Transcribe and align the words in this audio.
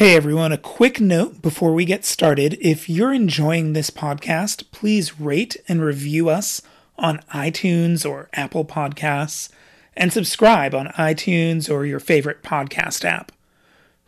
Hey 0.00 0.16
everyone, 0.16 0.50
a 0.50 0.56
quick 0.56 0.98
note 0.98 1.42
before 1.42 1.74
we 1.74 1.84
get 1.84 2.06
started. 2.06 2.56
If 2.58 2.88
you're 2.88 3.12
enjoying 3.12 3.74
this 3.74 3.90
podcast, 3.90 4.64
please 4.70 5.20
rate 5.20 5.58
and 5.68 5.82
review 5.82 6.30
us 6.30 6.62
on 6.96 7.18
iTunes 7.34 8.08
or 8.08 8.30
Apple 8.32 8.64
Podcasts, 8.64 9.50
and 9.94 10.10
subscribe 10.10 10.74
on 10.74 10.86
iTunes 10.96 11.70
or 11.70 11.84
your 11.84 12.00
favorite 12.00 12.42
podcast 12.42 13.04
app. 13.04 13.30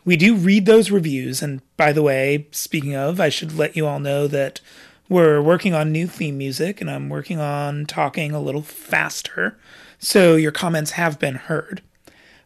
We 0.03 0.17
do 0.17 0.33
read 0.33 0.65
those 0.65 0.89
reviews, 0.89 1.43
and 1.43 1.61
by 1.77 1.93
the 1.93 2.01
way, 2.01 2.47
speaking 2.49 2.95
of, 2.95 3.19
I 3.19 3.29
should 3.29 3.55
let 3.55 3.75
you 3.75 3.85
all 3.85 3.99
know 3.99 4.25
that 4.25 4.61
we're 5.09 5.43
working 5.43 5.75
on 5.75 5.91
new 5.91 6.07
theme 6.07 6.39
music 6.39 6.81
and 6.81 6.89
I'm 6.89 7.07
working 7.07 7.39
on 7.39 7.85
talking 7.85 8.31
a 8.31 8.41
little 8.41 8.63
faster, 8.63 9.59
so 9.99 10.37
your 10.37 10.51
comments 10.51 10.91
have 10.93 11.19
been 11.19 11.35
heard 11.35 11.83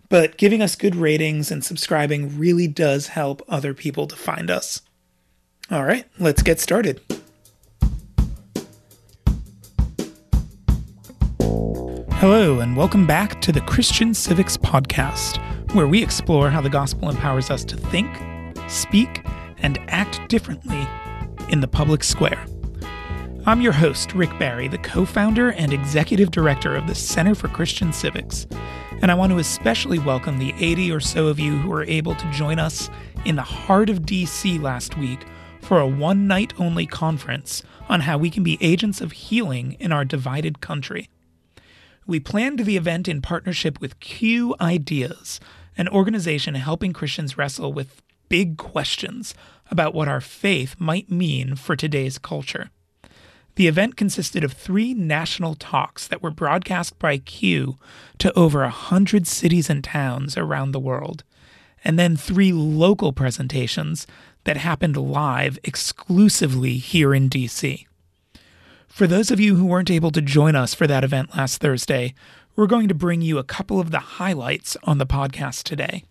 but 0.10 0.38
giving 0.38 0.62
us 0.62 0.76
good 0.76 0.96
ratings 0.96 1.52
and 1.52 1.64
subscribing 1.64 2.38
really 2.38 2.68
does 2.68 3.08
help 3.08 3.42
other 3.48 3.74
people 3.74 4.08
to 4.08 4.16
find 4.16 4.50
us. 4.50 4.82
All 5.70 5.84
right, 5.84 6.06
let's 6.18 6.42
get 6.42 6.60
started. 6.60 7.02
Hello, 11.40 12.60
and 12.60 12.76
welcome 12.76 13.06
back 13.06 13.42
to 13.42 13.52
the 13.52 13.62
Christian 13.62 14.14
Civics 14.14 14.58
Podcast, 14.58 15.38
where 15.76 15.88
we 15.88 16.02
explore 16.02 16.50
how 16.50 16.62
the 16.62 16.70
gospel 16.70 17.10
empowers 17.10 17.52
us 17.52 17.64
to 17.66 17.76
think, 17.78 18.10
speak, 18.70 19.24
and 19.58 19.78
act 19.90 20.28
differently 20.30 20.88
in 21.50 21.60
the 21.60 21.68
public 21.68 22.04
square. 22.04 22.44
I'm 23.46 23.62
your 23.62 23.74
host, 23.74 24.14
Rick 24.14 24.38
Barry, 24.40 24.68
the 24.68 24.78
co 24.78 25.06
founder 25.06 25.52
and 25.52 25.72
executive 25.72 26.32
director 26.32 26.76
of 26.76 26.88
the 26.88 26.96
Center 26.96 27.36
for 27.36 27.50
Christian 27.50 27.94
Civics 27.94 28.48
and 29.02 29.12
I 29.12 29.16
want 29.16 29.32
to 29.32 29.38
especially 29.38 30.00
welcome 30.00 30.40
the 30.40 30.54
80 30.60 30.92
or 30.92 31.00
so 31.00 31.28
of 31.28 31.40
you 31.40 31.58
who 31.58 31.70
were 31.70 31.84
able 31.84 32.16
to 32.16 32.32
join 32.32 32.58
us 32.58 32.90
in 33.26 33.36
the 33.36 33.44
heart 33.44 33.90
of 33.90 34.02
DC 34.02 34.62
last 34.62 34.98
week 34.98 35.20
for 35.62 35.80
a 35.80 35.88
one 35.88 36.28
night 36.28 36.54
only 36.60 36.88
conference 36.88 37.62
on 37.90 38.02
how 38.02 38.18
we 38.18 38.32
can 38.32 38.44
be 38.44 38.58
agents 38.60 39.00
of 39.00 39.12
healing 39.12 39.74
in 39.80 39.92
our 39.92 40.04
divided 40.04 40.62
country. 40.62 41.10
We 42.08 42.20
planned 42.20 42.60
the 42.60 42.78
event 42.78 43.08
in 43.08 43.22
partnership 43.22 43.80
with 43.80 44.00
Q 44.00 44.56
Ideas, 44.60 45.40
an 45.78 45.88
organization 45.90 46.56
helping 46.56 46.94
Christians 46.94 47.38
wrestle 47.38 47.74
with 47.74 48.02
big 48.30 48.58
questions 48.58 49.36
about 49.70 49.94
what 49.94 50.08
our 50.08 50.22
faith 50.22 50.76
might 50.80 51.12
mean 51.12 51.56
for 51.56 51.76
today's 51.76 52.18
culture. 52.18 52.72
The 53.58 53.68
event 53.68 53.96
consisted 53.96 54.44
of 54.44 54.54
three 54.54 54.94
national 54.94 55.56
talks 55.56 56.08
that 56.08 56.22
were 56.22 56.30
broadcast 56.30 57.00
by 57.00 57.18
Q 57.18 57.80
to 58.20 58.32
over 58.38 58.62
a 58.62 58.70
hundred 58.70 59.26
cities 59.26 59.68
and 59.68 59.84
towns 59.84 60.38
around 60.38 60.72
the 60.74 60.80
world, 60.80 61.24
and 61.84 61.98
then 61.98 62.16
three 62.16 62.54
local 62.54 63.14
presentations 63.14 64.06
that 64.44 64.58
happened 64.58 64.96
live 64.96 65.58
exclusively 65.64 66.78
here 66.78 67.16
in 67.16 67.32
DC. 67.32 67.88
For 68.88 69.08
those 69.08 69.32
of 69.32 69.40
you 69.40 69.56
who 69.56 69.66
weren't 69.66 69.90
able 69.90 70.12
to 70.12 70.22
join 70.22 70.56
us 70.56 70.76
for 70.76 70.86
that 70.86 71.04
event 71.04 71.36
last 71.36 71.60
Thursday, 71.60 72.14
we're 72.56 72.68
going 72.68 72.88
to 72.90 72.94
bring 72.94 73.24
you 73.24 73.40
a 73.40 73.44
couple 73.44 73.80
of 73.80 73.90
the 73.90 74.20
highlights 74.20 74.78
on 74.84 75.00
the 75.00 75.08
podcast 75.08 75.64
today. 75.64 76.04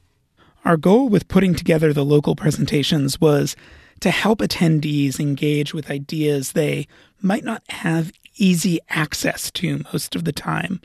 Our 0.65 0.77
goal 0.77 1.09
with 1.09 1.29
putting 1.29 1.55
together 1.55 1.93
the 1.93 2.05
local 2.05 2.35
presentations 2.35 3.21
was 3.21 3.55
to 4.01 4.11
help 4.11 4.41
attendees 4.41 5.19
engage 5.21 5.73
with 5.73 5.91
ideas 5.91 6.53
they 6.53 6.87
might 7.21 7.45
not 7.45 7.63
have 7.71 8.13
easy 8.37 8.79
access 8.91 9.51
to 9.51 9.85
most 9.93 10.15
of 10.15 10.25
the 10.25 10.33
time, 10.33 10.81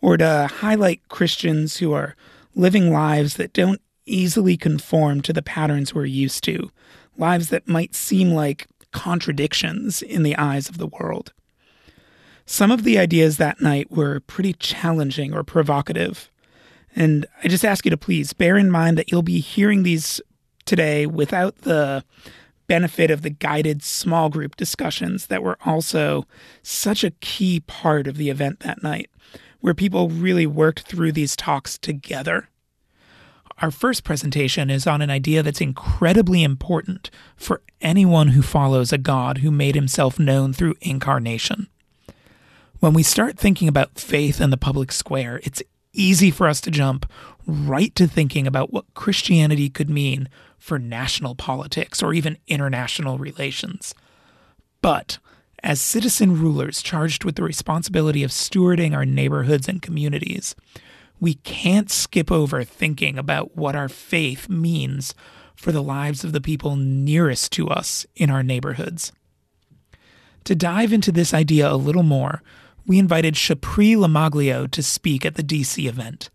or 0.00 0.16
to 0.16 0.48
highlight 0.50 1.08
Christians 1.08 1.78
who 1.78 1.92
are 1.92 2.16
living 2.54 2.92
lives 2.92 3.34
that 3.34 3.52
don't 3.52 3.80
easily 4.06 4.56
conform 4.56 5.20
to 5.22 5.32
the 5.32 5.42
patterns 5.42 5.94
we're 5.94 6.04
used 6.04 6.44
to, 6.44 6.70
lives 7.16 7.48
that 7.48 7.68
might 7.68 7.94
seem 7.94 8.30
like 8.30 8.66
contradictions 8.92 10.02
in 10.02 10.22
the 10.22 10.36
eyes 10.36 10.68
of 10.68 10.78
the 10.78 10.86
world. 10.86 11.32
Some 12.46 12.70
of 12.70 12.84
the 12.84 12.98
ideas 12.98 13.38
that 13.38 13.60
night 13.60 13.90
were 13.90 14.20
pretty 14.20 14.52
challenging 14.54 15.32
or 15.34 15.42
provocative. 15.42 16.30
And 16.94 17.26
I 17.42 17.48
just 17.48 17.64
ask 17.64 17.84
you 17.84 17.90
to 17.90 17.96
please 17.96 18.32
bear 18.32 18.56
in 18.56 18.70
mind 18.70 18.98
that 18.98 19.10
you'll 19.10 19.22
be 19.22 19.40
hearing 19.40 19.82
these 19.82 20.20
today 20.64 21.06
without 21.06 21.56
the 21.62 22.04
benefit 22.66 23.10
of 23.10 23.22
the 23.22 23.30
guided 23.30 23.82
small 23.82 24.28
group 24.28 24.56
discussions 24.56 25.26
that 25.26 25.42
were 25.42 25.58
also 25.64 26.26
such 26.62 27.04
a 27.04 27.10
key 27.10 27.60
part 27.60 28.06
of 28.06 28.16
the 28.16 28.30
event 28.30 28.60
that 28.60 28.82
night, 28.82 29.10
where 29.60 29.74
people 29.74 30.08
really 30.08 30.46
worked 30.46 30.80
through 30.80 31.12
these 31.12 31.36
talks 31.36 31.78
together. 31.78 32.48
Our 33.58 33.70
first 33.70 34.02
presentation 34.02 34.68
is 34.68 34.86
on 34.86 35.00
an 35.00 35.10
idea 35.10 35.42
that's 35.42 35.60
incredibly 35.60 36.42
important 36.42 37.10
for 37.36 37.62
anyone 37.80 38.28
who 38.28 38.42
follows 38.42 38.92
a 38.92 38.98
God 38.98 39.38
who 39.38 39.50
made 39.50 39.76
himself 39.76 40.18
known 40.18 40.52
through 40.52 40.74
incarnation. 40.80 41.68
When 42.80 42.94
we 42.94 43.04
start 43.04 43.38
thinking 43.38 43.68
about 43.68 43.98
faith 43.98 44.40
in 44.40 44.50
the 44.50 44.56
public 44.56 44.90
square, 44.90 45.40
it's 45.44 45.62
easy 45.92 46.30
for 46.30 46.48
us 46.48 46.60
to 46.62 46.70
jump 46.70 47.10
right 47.46 47.94
to 47.94 48.06
thinking 48.06 48.46
about 48.46 48.72
what 48.72 48.92
Christianity 48.94 49.68
could 49.68 49.90
mean 49.90 50.28
for 50.58 50.78
national 50.78 51.34
politics 51.34 52.02
or 52.02 52.14
even 52.14 52.38
international 52.46 53.18
relations. 53.18 53.94
But 54.80 55.18
as 55.62 55.80
citizen 55.80 56.38
rulers 56.38 56.82
charged 56.82 57.24
with 57.24 57.36
the 57.36 57.42
responsibility 57.42 58.22
of 58.22 58.30
stewarding 58.30 58.94
our 58.94 59.06
neighborhoods 59.06 59.68
and 59.68 59.80
communities, 59.80 60.54
we 61.20 61.34
can't 61.34 61.90
skip 61.90 62.30
over 62.30 62.64
thinking 62.64 63.18
about 63.18 63.56
what 63.56 63.74
our 63.74 63.88
faith 63.88 64.48
means 64.48 65.14
for 65.54 65.72
the 65.72 65.82
lives 65.82 66.24
of 66.24 66.32
the 66.32 66.40
people 66.40 66.76
nearest 66.76 67.52
to 67.52 67.68
us 67.68 68.04
in 68.14 68.28
our 68.28 68.42
neighborhoods. 68.42 69.12
To 70.44 70.54
dive 70.54 70.92
into 70.92 71.10
this 71.10 71.32
idea 71.32 71.70
a 71.70 71.76
little 71.76 72.02
more, 72.02 72.42
we 72.86 72.98
invited 72.98 73.34
Shapri 73.34 73.96
LoMaglio 73.96 74.70
to 74.70 74.82
speak 74.82 75.24
at 75.24 75.36
the 75.36 75.42
DC 75.42 75.86
event. 75.88 76.28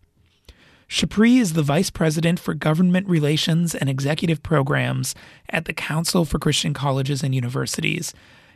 Shapri 0.90 1.38
is 1.38 1.52
the 1.52 1.62
Vice 1.62 1.88
President 1.88 2.40
for 2.40 2.52
Government 2.52 3.06
Relations 3.08 3.76
and 3.76 3.88
Executive 3.88 4.42
Programs 4.42 5.14
at 5.48 5.66
the 5.66 5.72
Council 5.72 6.24
for 6.24 6.40
Christian 6.40 6.74
Colleges 6.74 7.22
and 7.22 7.32
Universities, 7.32 8.12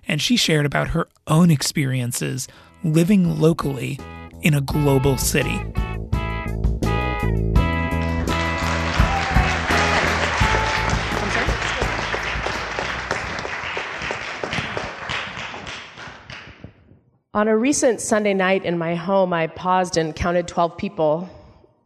and 0.09 0.21
she 0.21 0.37
shared 0.37 0.67
about 0.67 0.89
her 0.89 1.07
own 1.29 1.49
experiences 1.53 2.49
living 2.83 3.39
locally 3.39 4.01
in 4.43 4.53
a 4.53 4.61
global 4.61 5.17
city. 5.17 5.61
On 17.33 17.47
a 17.47 17.57
recent 17.57 18.01
Sunday 18.01 18.35
night 18.35 18.65
in 18.65 18.77
my 18.77 18.97
home, 18.97 19.33
I 19.33 19.47
paused 19.47 19.97
and 19.97 20.17
counted 20.17 20.49
12 20.49 20.77
people 20.77 21.31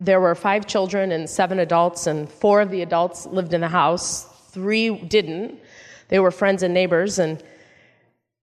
there 0.01 0.21
were 0.21 0.35
five 0.35 0.67
children 0.67 1.11
and 1.13 1.29
seven 1.29 1.59
adults, 1.59 2.07
and 2.07 2.31
four 2.31 2.61
of 2.61 2.71
the 2.71 2.83
adults 2.83 3.27
lived 3.27 3.53
in 3.53 3.61
the 3.61 3.69
house. 3.69 4.25
Three 4.51 4.97
didn't. 4.97 5.59
They 6.09 6.19
were 6.21 6.31
friends 6.31 6.63
and 6.63 6.73
neighbors, 6.73 7.19
and 7.19 7.43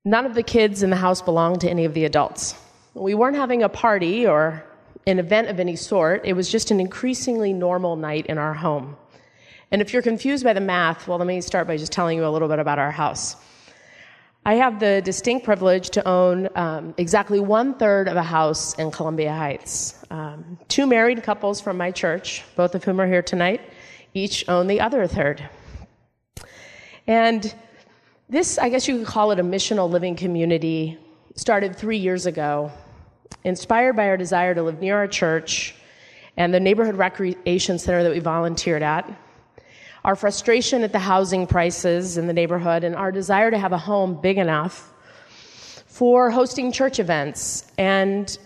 none 0.03 0.25
of 0.25 0.35
the 0.35 0.43
kids 0.43 0.83
in 0.83 0.89
the 0.89 0.95
house 0.95 1.21
belonged 1.21 1.61
to 1.61 1.69
any 1.69 1.85
of 1.85 1.93
the 1.93 2.05
adults. 2.05 2.55
We 2.93 3.13
weren't 3.13 3.38
having 3.38 3.63
a 3.63 3.69
party 3.69 4.27
or 4.27 4.63
an 5.07 5.19
event 5.19 5.49
of 5.49 5.59
any 5.59 5.75
sort. 5.75 6.25
It 6.25 6.33
was 6.33 6.49
just 6.49 6.71
an 6.71 6.79
increasingly 6.79 7.53
normal 7.53 7.95
night 7.95 8.25
in 8.27 8.37
our 8.37 8.53
home. 8.53 8.97
And 9.72 9.81
if 9.81 9.93
you're 9.93 10.01
confused 10.01 10.43
by 10.43 10.53
the 10.53 10.61
math, 10.61 11.07
well, 11.07 11.17
let 11.17 11.27
me 11.27 11.41
start 11.41 11.67
by 11.67 11.77
just 11.77 11.91
telling 11.91 12.17
you 12.17 12.25
a 12.25 12.29
little 12.29 12.47
bit 12.47 12.59
about 12.59 12.79
our 12.79 12.91
house. 12.91 13.35
I 14.47 14.53
have 14.56 14.79
the 14.79 15.01
distinct 15.03 15.44
privilege 15.44 15.89
to 15.89 16.07
own 16.07 16.50
um, 16.56 16.94
exactly 16.97 17.39
one 17.39 17.73
third 17.73 18.07
of 18.07 18.16
a 18.16 18.22
house 18.22 18.75
in 18.75 18.91
Columbia 18.91 19.33
Heights. 19.33 20.06
Um, 20.11 20.59
two 20.67 20.85
married 20.85 21.23
couples 21.23 21.59
from 21.59 21.78
my 21.78 21.89
church, 21.89 22.44
both 22.55 22.75
of 22.75 22.84
whom 22.84 23.01
are 23.01 23.07
here 23.07 23.23
tonight, 23.23 23.61
each 24.13 24.47
own 24.47 24.67
the 24.67 24.81
other 24.81 25.07
third. 25.07 25.50
And 27.08 27.55
this, 28.29 28.59
I 28.59 28.69
guess 28.69 28.87
you 28.87 28.99
could 28.99 29.08
call 29.08 29.31
it 29.31 29.40
a 29.40 29.43
missional 29.43 29.90
living 29.90 30.16
community, 30.16 30.99
started 31.34 31.75
three 31.75 31.97
years 31.97 32.28
ago, 32.28 32.72
inspired 33.43 33.96
by 33.96 34.09
our 34.09 34.17
desire 34.17 34.53
to 34.53 34.61
live 34.61 34.79
near 34.79 34.96
our 34.96 35.08
church 35.08 35.73
and 36.37 36.53
the 36.53 36.59
neighborhood 36.59 36.97
recreation 36.97 37.79
center 37.79 38.03
that 38.03 38.11
we 38.11 38.19
volunteered 38.19 38.84
at 38.84 39.09
our 40.05 40.16
frustration 40.16 40.84
at 40.84 40.91
the 40.91 40.99
housing 40.99 41.47
prices 41.47 42.16
in 42.16 42.28
the 42.28 42.34
neighborhood, 42.34 42.84
and 42.84 42.96
our 42.96 43.11
desire 43.11 43.49
to 43.49 43.57
have 43.57 43.72
a 43.72 43.78
home 43.78 44.22
big 44.22 44.37
enough 44.37 44.93
for 45.87 46.29
hosting 46.29 46.72
church 46.72 46.99
events 46.99 47.66
and 47.79 48.37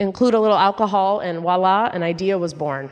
include 0.00 0.34
a 0.34 0.40
little 0.40 0.56
alcohol, 0.56 1.20
and 1.20 1.38
voila, 1.38 1.88
an 1.92 2.02
idea 2.02 2.36
was 2.36 2.52
born. 2.52 2.90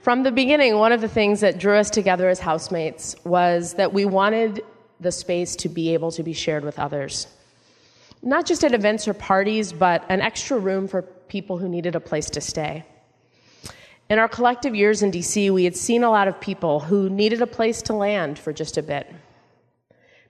From 0.00 0.24
the 0.24 0.32
beginning, 0.32 0.78
one 0.78 0.90
of 0.90 1.00
the 1.00 1.08
things 1.08 1.40
that 1.42 1.58
drew 1.58 1.76
us 1.76 1.90
together 1.90 2.28
as 2.28 2.40
housemates 2.40 3.14
was 3.24 3.74
that 3.74 3.92
we 3.92 4.04
wanted 4.04 4.64
the 4.98 5.12
space 5.12 5.54
to 5.56 5.68
be 5.68 5.94
able 5.94 6.10
to 6.10 6.24
be 6.24 6.32
shared 6.32 6.64
with 6.64 6.80
others. 6.80 7.28
Not 8.20 8.46
just 8.46 8.64
at 8.64 8.74
events 8.74 9.06
or 9.06 9.14
parties, 9.14 9.72
but 9.72 10.04
an 10.08 10.22
extra 10.22 10.58
room 10.58 10.88
for 10.88 11.02
people 11.02 11.56
who 11.56 11.68
needed 11.68 11.94
a 11.94 12.00
place 12.00 12.30
to 12.30 12.40
stay. 12.40 12.84
In 14.08 14.20
our 14.20 14.28
collective 14.28 14.74
years 14.74 15.02
in 15.02 15.10
DC, 15.10 15.50
we 15.50 15.64
had 15.64 15.76
seen 15.76 16.04
a 16.04 16.10
lot 16.10 16.28
of 16.28 16.40
people 16.40 16.78
who 16.78 17.10
needed 17.10 17.42
a 17.42 17.46
place 17.46 17.82
to 17.82 17.92
land 17.92 18.38
for 18.38 18.52
just 18.52 18.76
a 18.76 18.82
bit. 18.82 19.12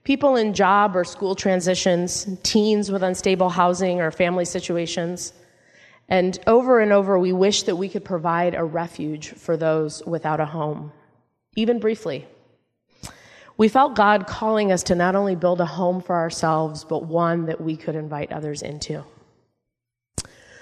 People 0.03 0.35
in 0.35 0.53
job 0.53 0.95
or 0.95 1.03
school 1.03 1.35
transitions, 1.35 2.27
teens 2.41 2.91
with 2.91 3.03
unstable 3.03 3.49
housing 3.49 4.01
or 4.01 4.09
family 4.09 4.45
situations. 4.45 5.31
And 6.09 6.39
over 6.47 6.79
and 6.79 6.91
over, 6.91 7.19
we 7.19 7.33
wish 7.33 7.63
that 7.63 7.75
we 7.75 7.87
could 7.87 8.03
provide 8.03 8.55
a 8.55 8.63
refuge 8.63 9.33
for 9.33 9.57
those 9.57 10.03
without 10.07 10.39
a 10.39 10.45
home, 10.45 10.91
even 11.55 11.79
briefly. 11.79 12.25
We 13.57 13.67
felt 13.67 13.95
God 13.95 14.25
calling 14.25 14.71
us 14.71 14.83
to 14.83 14.95
not 14.95 15.15
only 15.15 15.35
build 15.35 15.61
a 15.61 15.65
home 15.65 16.01
for 16.01 16.15
ourselves, 16.15 16.83
but 16.83 17.05
one 17.05 17.45
that 17.45 17.61
we 17.61 17.75
could 17.75 17.95
invite 17.95 18.31
others 18.31 18.63
into. 18.63 19.03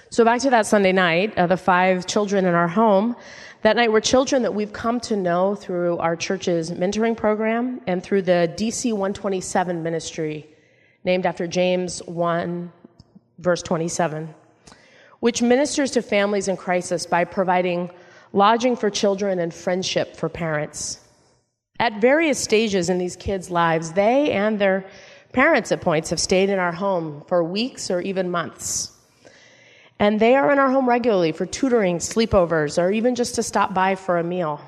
So, 0.08 0.24
back 0.24 0.40
to 0.42 0.50
that 0.50 0.66
Sunday 0.66 0.92
night, 0.92 1.36
uh, 1.36 1.48
the 1.48 1.56
five 1.56 2.06
children 2.06 2.44
in 2.44 2.54
our 2.54 2.68
home, 2.68 3.16
that 3.62 3.74
night 3.74 3.90
were 3.90 4.00
children 4.00 4.42
that 4.42 4.54
we've 4.54 4.72
come 4.72 5.00
to 5.00 5.16
know 5.16 5.56
through 5.56 5.98
our 5.98 6.14
church's 6.14 6.70
mentoring 6.70 7.16
program 7.16 7.80
and 7.88 8.00
through 8.00 8.22
the 8.22 8.54
DC 8.56 8.92
127 8.92 9.82
ministry, 9.82 10.48
named 11.02 11.26
after 11.26 11.48
James 11.48 11.98
1, 12.04 12.72
verse 13.38 13.62
27, 13.62 14.32
which 15.18 15.42
ministers 15.42 15.90
to 15.90 16.02
families 16.02 16.46
in 16.46 16.56
crisis 16.56 17.04
by 17.04 17.24
providing 17.24 17.90
lodging 18.32 18.76
for 18.76 18.90
children 18.90 19.40
and 19.40 19.52
friendship 19.52 20.16
for 20.16 20.28
parents. 20.28 21.00
At 21.80 22.00
various 22.00 22.38
stages 22.38 22.88
in 22.88 22.98
these 22.98 23.16
kids' 23.16 23.50
lives, 23.50 23.92
they 23.92 24.30
and 24.30 24.60
their 24.60 24.86
parents 25.32 25.72
at 25.72 25.80
points 25.80 26.10
have 26.10 26.20
stayed 26.20 26.48
in 26.48 26.60
our 26.60 26.72
home 26.72 27.24
for 27.26 27.42
weeks 27.42 27.90
or 27.90 28.00
even 28.00 28.30
months. 28.30 28.95
And 29.98 30.20
they 30.20 30.34
are 30.34 30.52
in 30.52 30.58
our 30.58 30.70
home 30.70 30.88
regularly 30.88 31.32
for 31.32 31.46
tutoring, 31.46 31.98
sleepovers, 31.98 32.80
or 32.82 32.90
even 32.90 33.14
just 33.14 33.34
to 33.36 33.42
stop 33.42 33.72
by 33.72 33.94
for 33.94 34.18
a 34.18 34.24
meal. 34.24 34.60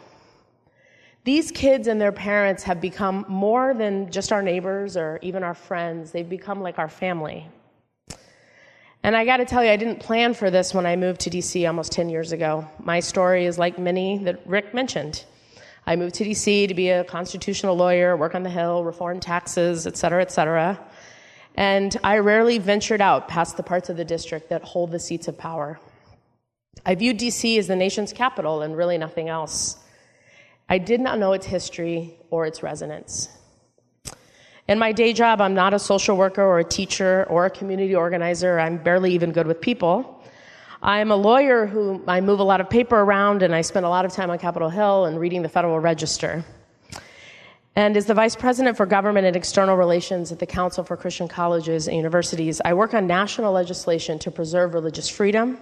These 1.25 1.50
kids 1.50 1.88
and 1.88 2.00
their 2.00 2.12
parents 2.12 2.62
have 2.62 2.80
become 2.80 3.26
more 3.28 3.75
than 3.75 4.10
just 4.10 4.32
our 4.32 4.40
neighbors 4.40 4.96
or 4.96 5.19
even 5.20 5.42
our 5.42 5.54
friends. 5.54 6.12
They've 6.12 6.28
become 6.28 6.62
like 6.62 6.78
our 6.78 6.88
family. 6.88 7.46
And 9.02 9.14
I 9.14 9.26
got 9.26 9.36
to 9.36 9.44
tell 9.44 9.62
you, 9.62 9.70
I 9.70 9.76
didn't 9.76 10.00
plan 10.00 10.32
for 10.32 10.50
this 10.50 10.72
when 10.72 10.86
I 10.86 10.96
moved 10.96 11.20
to 11.22 11.30
DC 11.30 11.66
almost 11.66 11.92
10 11.92 12.08
years 12.08 12.32
ago. 12.32 12.66
My 12.82 13.00
story 13.00 13.44
is 13.44 13.58
like 13.58 13.78
many 13.78 14.19
that 14.25 14.40
Rick 14.46 14.72
mentioned. 14.72 15.25
I 15.86 15.96
moved 15.96 16.14
to 16.16 16.25
DC 16.25 16.69
to 16.69 16.75
be 16.75 16.88
a 16.88 17.04
constitutional 17.04 17.76
lawyer, 17.76 18.16
work 18.16 18.34
on 18.34 18.42
the 18.42 18.50
Hill, 18.50 18.82
reform 18.82 19.20
taxes, 19.20 19.86
et 19.86 19.96
cetera, 19.96 20.22
et 20.22 20.32
cetera 20.32 20.78
and 21.58 21.96
I 22.05 22.19
rarely 22.19 22.58
ventured 22.58 23.00
out 23.00 23.26
past 23.26 23.56
the 23.56 23.64
parts 23.64 23.88
of 23.88 23.96
the 23.96 24.05
district 24.05 24.50
that 24.50 24.62
hold 24.62 24.93
the 24.93 25.00
seats 25.00 25.26
of 25.26 25.37
power. 25.37 25.81
I 26.87 26.94
viewed 26.94 27.19
DC 27.19 27.58
as 27.58 27.66
the 27.66 27.75
nation's 27.75 28.12
capital 28.12 28.62
and 28.62 28.76
really 28.76 28.96
nothing 28.96 29.28
else. 29.28 29.76
I 30.69 30.78
did 30.78 31.00
not 31.00 31.19
know 31.19 31.32
its 31.32 31.46
history 31.46 32.14
or 32.31 32.46
its 32.46 32.62
resonance. 32.62 33.28
In 34.69 34.78
my 34.78 34.93
day 34.93 35.12
job, 35.12 35.40
I'm 35.40 35.55
not 35.55 35.75
a 35.75 35.81
social 35.81 36.16
worker 36.16 36.44
or 36.44 36.60
a 36.60 36.64
teacher 36.64 37.26
or 37.28 37.46
a 37.46 37.50
community 37.50 37.96
organizer. 37.96 38.61
I'm 38.61 38.78
barely 38.78 39.12
even 39.14 39.32
good 39.32 39.49
with 39.49 39.61
people. 39.61 40.22
I'm 40.81 41.11
a 41.11 41.16
lawyer 41.16 41.66
who 41.66 42.04
I 42.06 42.20
move 42.20 42.38
a 42.38 42.44
lot 42.44 42.61
of 42.61 42.70
paper 42.70 43.00
around 43.00 43.43
and 43.43 43.52
I 43.52 43.62
spend 43.62 43.84
a 43.84 43.88
lot 43.88 44.04
of 44.04 44.12
time 44.12 44.31
on 44.31 44.38
Capitol 44.38 44.70
Hill 44.70 45.06
and 45.06 45.19
reading 45.19 45.43
the 45.43 45.49
Federal 45.49 45.81
Register 45.81 46.44
and 47.78 47.96
is 47.96 48.06
the 48.06 48.14
Vice 48.14 48.34
President 48.34 48.76
for 48.76 48.86
Government 48.86 49.25
and 49.25 49.36
External 49.36 49.76
Relations 49.76 50.32
at 50.32 50.40
the 50.40 50.46
Council 50.46 50.82
for 50.82 50.96
Christian 50.96 51.28
Colleges 51.28 51.86
and 51.86 51.96
Universities. 51.96 52.60
I 52.64 52.75
work 52.75 52.92
on 52.92 53.06
national 53.06 53.52
legislation 53.52 54.19
to 54.19 54.32
preserve 54.32 54.75
religious 54.75 55.08
freedom. 55.08 55.60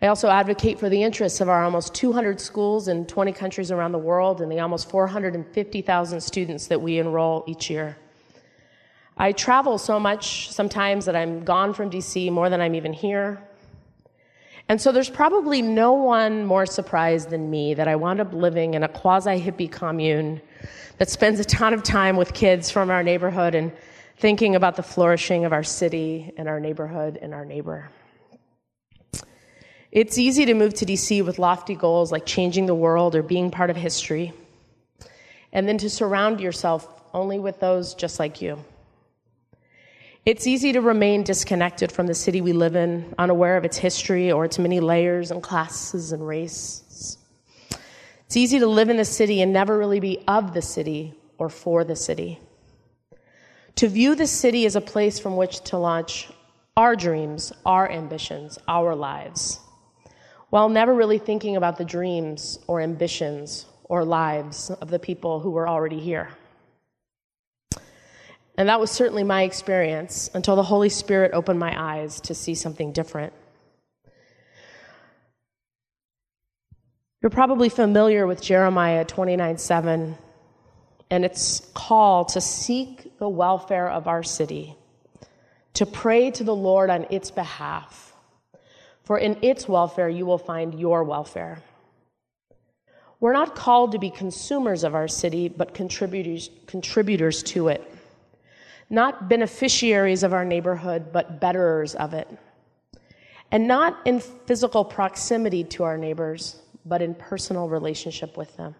I 0.00 0.06
also 0.06 0.30
advocate 0.30 0.78
for 0.78 0.88
the 0.88 1.02
interests 1.02 1.42
of 1.42 1.50
our 1.50 1.64
almost 1.64 1.94
200 1.94 2.40
schools 2.40 2.88
in 2.88 3.04
20 3.04 3.30
countries 3.32 3.70
around 3.70 3.92
the 3.92 3.98
world 3.98 4.40
and 4.40 4.50
the 4.50 4.60
almost 4.60 4.88
450,000 4.88 6.20
students 6.22 6.68
that 6.68 6.80
we 6.80 6.98
enroll 6.98 7.44
each 7.46 7.68
year. 7.68 7.98
I 9.18 9.32
travel 9.32 9.76
so 9.76 10.00
much 10.00 10.50
sometimes 10.50 11.04
that 11.04 11.14
I'm 11.14 11.44
gone 11.44 11.74
from 11.74 11.90
DC 11.90 12.32
more 12.32 12.48
than 12.48 12.62
I'm 12.62 12.74
even 12.74 12.94
here. 12.94 13.38
And 14.66 14.80
so 14.80 14.92
there's 14.92 15.10
probably 15.10 15.60
no 15.60 15.92
one 15.92 16.46
more 16.46 16.64
surprised 16.64 17.28
than 17.28 17.50
me 17.50 17.74
that 17.74 17.86
I 17.86 17.96
wound 17.96 18.18
up 18.22 18.32
living 18.32 18.72
in 18.72 18.82
a 18.82 18.88
quasi 18.88 19.38
hippie 19.38 19.70
commune 19.70 20.40
that 20.98 21.08
spends 21.08 21.40
a 21.40 21.44
ton 21.44 21.74
of 21.74 21.82
time 21.82 22.16
with 22.16 22.32
kids 22.34 22.70
from 22.70 22.90
our 22.90 23.02
neighborhood 23.02 23.54
and 23.54 23.72
thinking 24.16 24.54
about 24.54 24.76
the 24.76 24.82
flourishing 24.82 25.44
of 25.44 25.52
our 25.52 25.62
city 25.62 26.32
and 26.36 26.48
our 26.48 26.60
neighborhood 26.60 27.18
and 27.20 27.34
our 27.34 27.44
neighbor. 27.44 27.90
It's 29.90 30.16
easy 30.16 30.46
to 30.46 30.54
move 30.54 30.72
to 30.74 30.86
DC 30.86 31.24
with 31.24 31.38
lofty 31.38 31.74
goals 31.74 32.10
like 32.10 32.24
changing 32.24 32.66
the 32.66 32.74
world 32.74 33.14
or 33.14 33.22
being 33.22 33.50
part 33.50 33.68
of 33.68 33.76
history, 33.76 34.32
and 35.52 35.68
then 35.68 35.76
to 35.78 35.90
surround 35.90 36.40
yourself 36.40 36.88
only 37.12 37.38
with 37.38 37.60
those 37.60 37.94
just 37.94 38.18
like 38.18 38.40
you. 38.40 38.64
It's 40.24 40.46
easy 40.46 40.72
to 40.72 40.80
remain 40.80 41.24
disconnected 41.24 41.90
from 41.90 42.06
the 42.06 42.14
city 42.14 42.40
we 42.40 42.52
live 42.52 42.76
in, 42.76 43.12
unaware 43.18 43.56
of 43.56 43.64
its 43.64 43.76
history 43.76 44.30
or 44.30 44.44
its 44.44 44.58
many 44.58 44.78
layers 44.78 45.32
and 45.32 45.42
classes 45.42 46.12
and 46.12 46.24
race. 46.24 46.81
It's 48.32 48.38
easy 48.38 48.60
to 48.60 48.66
live 48.66 48.88
in 48.88 48.96
the 48.96 49.04
city 49.04 49.42
and 49.42 49.52
never 49.52 49.76
really 49.76 50.00
be 50.00 50.24
of 50.26 50.54
the 50.54 50.62
city 50.62 51.12
or 51.36 51.50
for 51.50 51.84
the 51.84 51.94
city. 51.94 52.40
To 53.74 53.88
view 53.88 54.14
the 54.14 54.26
city 54.26 54.64
as 54.64 54.74
a 54.74 54.80
place 54.80 55.18
from 55.18 55.36
which 55.36 55.60
to 55.64 55.76
launch 55.76 56.30
our 56.74 56.96
dreams, 56.96 57.52
our 57.66 57.90
ambitions, 57.90 58.58
our 58.66 58.94
lives, 58.94 59.60
while 60.48 60.70
never 60.70 60.94
really 60.94 61.18
thinking 61.18 61.56
about 61.56 61.76
the 61.76 61.84
dreams 61.84 62.58
or 62.68 62.80
ambitions 62.80 63.66
or 63.84 64.02
lives 64.02 64.70
of 64.70 64.88
the 64.88 64.98
people 64.98 65.40
who 65.40 65.50
were 65.50 65.68
already 65.68 66.00
here. 66.00 66.30
And 68.56 68.70
that 68.70 68.80
was 68.80 68.90
certainly 68.90 69.24
my 69.24 69.42
experience 69.42 70.30
until 70.32 70.56
the 70.56 70.62
Holy 70.62 70.88
Spirit 70.88 71.32
opened 71.34 71.60
my 71.60 71.78
eyes 71.78 72.18
to 72.22 72.34
see 72.34 72.54
something 72.54 72.92
different. 72.92 73.34
You're 77.22 77.30
probably 77.30 77.68
familiar 77.68 78.26
with 78.26 78.42
Jeremiah 78.42 79.04
29 79.04 79.56
7 79.56 80.18
and 81.08 81.24
its 81.24 81.60
call 81.72 82.24
to 82.24 82.40
seek 82.40 83.16
the 83.18 83.28
welfare 83.28 83.88
of 83.88 84.08
our 84.08 84.24
city, 84.24 84.74
to 85.74 85.86
pray 85.86 86.32
to 86.32 86.42
the 86.42 86.54
Lord 86.54 86.90
on 86.90 87.06
its 87.10 87.30
behalf. 87.30 88.16
For 89.04 89.18
in 89.18 89.38
its 89.40 89.68
welfare, 89.68 90.08
you 90.08 90.26
will 90.26 90.38
find 90.38 90.80
your 90.80 91.04
welfare. 91.04 91.62
We're 93.20 93.34
not 93.34 93.54
called 93.54 93.92
to 93.92 94.00
be 94.00 94.10
consumers 94.10 94.82
of 94.82 94.96
our 94.96 95.06
city, 95.06 95.48
but 95.48 95.74
contributors, 95.74 96.50
contributors 96.66 97.44
to 97.44 97.68
it. 97.68 97.88
Not 98.90 99.28
beneficiaries 99.28 100.24
of 100.24 100.32
our 100.32 100.44
neighborhood, 100.44 101.12
but 101.12 101.40
betterers 101.40 101.94
of 101.94 102.14
it. 102.14 102.28
And 103.52 103.68
not 103.68 104.00
in 104.06 104.18
physical 104.18 104.84
proximity 104.84 105.62
to 105.64 105.84
our 105.84 105.96
neighbors, 105.96 106.61
but 106.84 107.02
in 107.02 107.14
personal 107.14 107.68
relationship 107.68 108.36
with 108.36 108.56
them. 108.56 108.74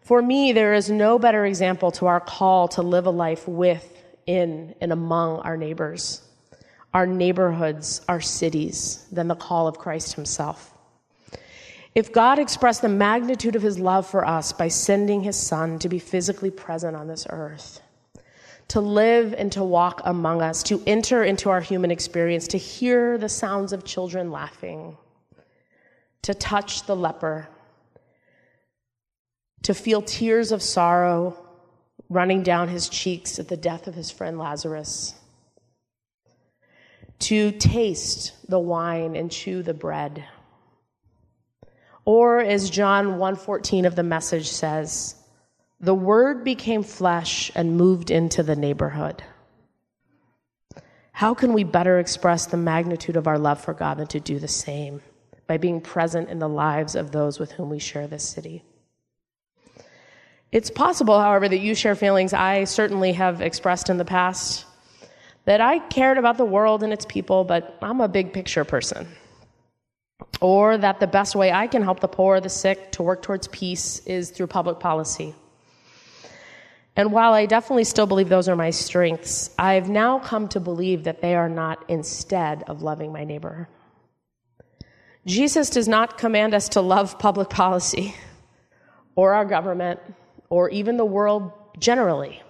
For 0.00 0.20
me, 0.20 0.52
there 0.52 0.74
is 0.74 0.90
no 0.90 1.18
better 1.18 1.46
example 1.46 1.90
to 1.92 2.06
our 2.06 2.20
call 2.20 2.68
to 2.68 2.82
live 2.82 3.06
a 3.06 3.10
life 3.10 3.48
with, 3.48 4.02
in, 4.26 4.74
and 4.80 4.92
among 4.92 5.38
our 5.40 5.56
neighbors, 5.56 6.22
our 6.92 7.06
neighborhoods, 7.06 8.02
our 8.08 8.20
cities, 8.20 9.06
than 9.10 9.28
the 9.28 9.34
call 9.34 9.66
of 9.66 9.78
Christ 9.78 10.14
Himself. 10.14 10.74
If 11.94 12.12
God 12.12 12.38
expressed 12.38 12.82
the 12.82 12.88
magnitude 12.88 13.56
of 13.56 13.62
His 13.62 13.78
love 13.78 14.06
for 14.06 14.26
us 14.26 14.52
by 14.52 14.68
sending 14.68 15.22
His 15.22 15.36
Son 15.36 15.78
to 15.78 15.88
be 15.88 15.98
physically 15.98 16.50
present 16.50 16.96
on 16.96 17.08
this 17.08 17.26
earth, 17.30 17.80
to 18.68 18.80
live 18.80 19.34
and 19.34 19.50
to 19.52 19.64
walk 19.64 20.02
among 20.04 20.42
us, 20.42 20.62
to 20.64 20.82
enter 20.86 21.24
into 21.24 21.50
our 21.50 21.60
human 21.60 21.90
experience, 21.90 22.48
to 22.48 22.58
hear 22.58 23.16
the 23.16 23.28
sounds 23.28 23.72
of 23.72 23.84
children 23.84 24.30
laughing, 24.30 24.96
to 26.24 26.34
touch 26.34 26.86
the 26.86 26.96
leper, 26.96 27.48
to 29.62 29.74
feel 29.74 30.00
tears 30.00 30.52
of 30.52 30.62
sorrow 30.62 31.38
running 32.08 32.42
down 32.42 32.68
his 32.68 32.88
cheeks 32.88 33.38
at 33.38 33.48
the 33.48 33.56
death 33.56 33.86
of 33.86 33.94
his 33.94 34.10
friend 34.10 34.38
Lazarus, 34.38 35.14
to 37.18 37.50
taste 37.52 38.32
the 38.48 38.58
wine 38.58 39.16
and 39.16 39.30
chew 39.30 39.62
the 39.62 39.74
bread. 39.74 40.24
Or 42.06 42.40
as 42.40 42.70
John 42.70 43.18
1:14 43.18 43.86
of 43.86 43.94
the 43.94 44.02
message 44.02 44.48
says, 44.48 45.16
the 45.78 45.94
word 45.94 46.42
became 46.42 46.82
flesh 46.82 47.52
and 47.54 47.76
moved 47.76 48.10
into 48.10 48.42
the 48.42 48.56
neighborhood. 48.56 49.22
How 51.12 51.34
can 51.34 51.52
we 51.52 51.64
better 51.64 51.98
express 51.98 52.46
the 52.46 52.56
magnitude 52.56 53.16
of 53.16 53.26
our 53.26 53.38
love 53.38 53.60
for 53.60 53.74
God 53.74 53.98
than 53.98 54.06
to 54.06 54.20
do 54.20 54.38
the 54.38 54.48
same? 54.48 55.02
By 55.46 55.58
being 55.58 55.80
present 55.80 56.28
in 56.28 56.38
the 56.38 56.48
lives 56.48 56.94
of 56.94 57.12
those 57.12 57.38
with 57.38 57.52
whom 57.52 57.70
we 57.70 57.78
share 57.78 58.06
this 58.06 58.26
city. 58.28 58.62
It's 60.52 60.70
possible, 60.70 61.20
however, 61.20 61.48
that 61.48 61.58
you 61.58 61.74
share 61.74 61.96
feelings 61.96 62.32
I 62.32 62.64
certainly 62.64 63.12
have 63.12 63.40
expressed 63.40 63.90
in 63.90 63.98
the 63.98 64.04
past 64.04 64.66
that 65.44 65.60
I 65.60 65.80
cared 65.80 66.16
about 66.16 66.38
the 66.38 66.44
world 66.44 66.82
and 66.82 66.92
its 66.92 67.04
people, 67.04 67.44
but 67.44 67.76
I'm 67.82 68.00
a 68.00 68.08
big 68.08 68.32
picture 68.32 68.64
person. 68.64 69.08
or 70.40 70.76
that 70.76 71.00
the 71.00 71.06
best 71.06 71.34
way 71.34 71.52
I 71.52 71.66
can 71.66 71.82
help 71.82 72.00
the 72.00 72.08
poor, 72.08 72.40
the 72.40 72.48
sick, 72.48 72.92
to 72.92 73.02
work 73.02 73.22
towards 73.22 73.48
peace 73.48 74.00
is 74.06 74.30
through 74.30 74.48
public 74.48 74.80
policy. 74.80 75.34
And 76.96 77.12
while 77.12 77.32
I 77.32 77.46
definitely 77.46 77.84
still 77.84 78.06
believe 78.06 78.28
those 78.28 78.48
are 78.48 78.54
my 78.54 78.70
strengths, 78.70 79.50
I've 79.58 79.88
now 79.88 80.20
come 80.20 80.48
to 80.48 80.60
believe 80.60 81.04
that 81.04 81.20
they 81.20 81.34
are 81.34 81.48
not 81.48 81.84
instead 81.88 82.62
of 82.64 82.82
loving 82.82 83.12
my 83.12 83.24
neighbor. 83.24 83.68
Jesus 85.26 85.70
does 85.70 85.88
not 85.88 86.18
command 86.18 86.54
us 86.54 86.70
to 86.70 86.82
love 86.82 87.18
public 87.18 87.48
policy 87.48 88.14
or 89.14 89.34
our 89.34 89.46
government 89.46 90.00
or 90.50 90.68
even 90.68 90.98
the 90.98 91.04
world 91.04 91.52
generally. 91.78 92.42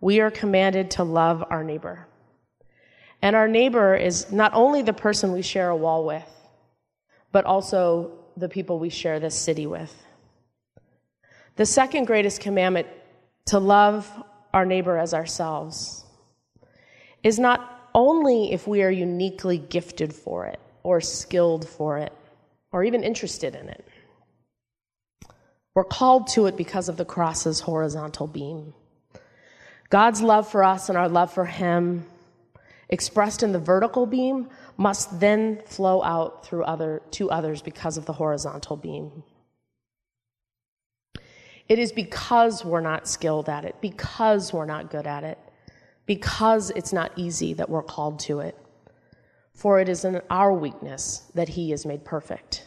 We 0.00 0.20
are 0.20 0.30
commanded 0.30 0.92
to 0.92 1.02
love 1.02 1.44
our 1.50 1.64
neighbor. 1.64 2.06
And 3.20 3.34
our 3.34 3.48
neighbor 3.48 3.96
is 3.96 4.30
not 4.30 4.54
only 4.54 4.82
the 4.82 4.92
person 4.92 5.32
we 5.32 5.42
share 5.42 5.70
a 5.70 5.76
wall 5.76 6.06
with, 6.06 6.28
but 7.32 7.44
also 7.44 8.12
the 8.36 8.48
people 8.48 8.78
we 8.78 8.90
share 8.90 9.18
this 9.18 9.34
city 9.34 9.66
with. 9.66 9.92
The 11.56 11.66
second 11.66 12.04
greatest 12.04 12.40
commandment 12.40 12.86
to 13.46 13.58
love 13.58 14.08
our 14.54 14.64
neighbor 14.64 14.96
as 14.96 15.12
ourselves 15.12 16.04
is 17.24 17.40
not 17.40 17.90
only 17.96 18.52
if 18.52 18.68
we 18.68 18.84
are 18.84 18.90
uniquely 18.90 19.58
gifted 19.58 20.14
for 20.14 20.46
it 20.46 20.60
or 20.82 21.00
skilled 21.00 21.68
for 21.68 21.98
it 21.98 22.12
or 22.72 22.84
even 22.84 23.02
interested 23.02 23.54
in 23.54 23.68
it. 23.68 23.84
We're 25.74 25.84
called 25.84 26.26
to 26.28 26.46
it 26.46 26.56
because 26.56 26.88
of 26.88 26.96
the 26.96 27.04
cross's 27.04 27.60
horizontal 27.60 28.26
beam. 28.26 28.74
God's 29.90 30.20
love 30.20 30.50
for 30.50 30.64
us 30.64 30.88
and 30.88 30.98
our 30.98 31.08
love 31.08 31.32
for 31.32 31.44
Him, 31.44 32.04
expressed 32.88 33.42
in 33.42 33.52
the 33.52 33.58
vertical 33.58 34.04
beam, 34.04 34.48
must 34.76 35.20
then 35.20 35.62
flow 35.66 36.02
out 36.02 36.44
through 36.44 36.64
other, 36.64 37.02
to 37.12 37.30
others 37.30 37.62
because 37.62 37.96
of 37.96 38.06
the 38.06 38.12
horizontal 38.12 38.76
beam. 38.76 39.22
It 41.68 41.78
is 41.78 41.92
because 41.92 42.64
we're 42.64 42.80
not 42.80 43.06
skilled 43.06 43.48
at 43.48 43.64
it, 43.64 43.76
because 43.80 44.52
we're 44.52 44.66
not 44.66 44.90
good 44.90 45.06
at 45.06 45.22
it, 45.22 45.38
because 46.06 46.70
it's 46.70 46.92
not 46.92 47.12
easy 47.16 47.54
that 47.54 47.68
we're 47.68 47.82
called 47.82 48.18
to 48.20 48.40
it. 48.40 48.56
For 49.58 49.80
it 49.80 49.88
is 49.88 50.04
in 50.04 50.22
our 50.30 50.52
weakness 50.52 51.24
that 51.34 51.48
He 51.48 51.72
is 51.72 51.84
made 51.84 52.04
perfect. 52.04 52.64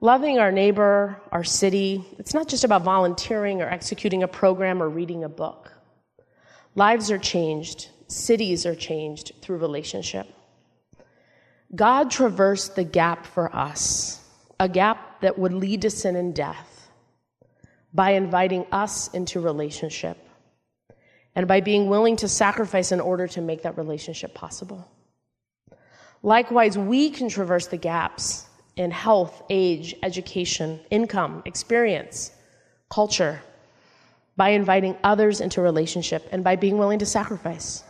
Loving 0.00 0.40
our 0.40 0.50
neighbor, 0.50 1.22
our 1.30 1.44
city, 1.44 2.04
it's 2.18 2.34
not 2.34 2.48
just 2.48 2.64
about 2.64 2.82
volunteering 2.82 3.62
or 3.62 3.68
executing 3.68 4.24
a 4.24 4.28
program 4.28 4.82
or 4.82 4.88
reading 4.88 5.22
a 5.22 5.28
book. 5.28 5.70
Lives 6.74 7.12
are 7.12 7.18
changed, 7.18 7.90
cities 8.08 8.66
are 8.66 8.74
changed 8.74 9.30
through 9.40 9.58
relationship. 9.58 10.26
God 11.76 12.10
traversed 12.10 12.74
the 12.74 12.82
gap 12.82 13.24
for 13.24 13.54
us, 13.54 14.20
a 14.58 14.68
gap 14.68 15.20
that 15.20 15.38
would 15.38 15.52
lead 15.52 15.82
to 15.82 15.90
sin 15.90 16.16
and 16.16 16.34
death 16.34 16.90
by 17.94 18.14
inviting 18.14 18.66
us 18.72 19.06
into 19.14 19.38
relationship 19.38 20.18
and 21.36 21.46
by 21.46 21.60
being 21.60 21.88
willing 21.88 22.16
to 22.16 22.26
sacrifice 22.26 22.90
in 22.90 22.98
order 22.98 23.28
to 23.28 23.40
make 23.40 23.62
that 23.62 23.78
relationship 23.78 24.34
possible. 24.34 24.90
Likewise, 26.22 26.76
we 26.76 27.10
can 27.10 27.28
traverse 27.28 27.66
the 27.66 27.76
gaps 27.76 28.46
in 28.76 28.90
health, 28.90 29.42
age, 29.50 29.94
education, 30.02 30.80
income, 30.90 31.42
experience, 31.44 32.30
culture 32.90 33.40
by 34.36 34.50
inviting 34.50 34.96
others 35.04 35.40
into 35.40 35.60
relationship 35.60 36.26
and 36.32 36.44
by 36.44 36.56
being 36.56 36.78
willing 36.78 36.98
to 36.98 37.06
sacrifice 37.06 37.84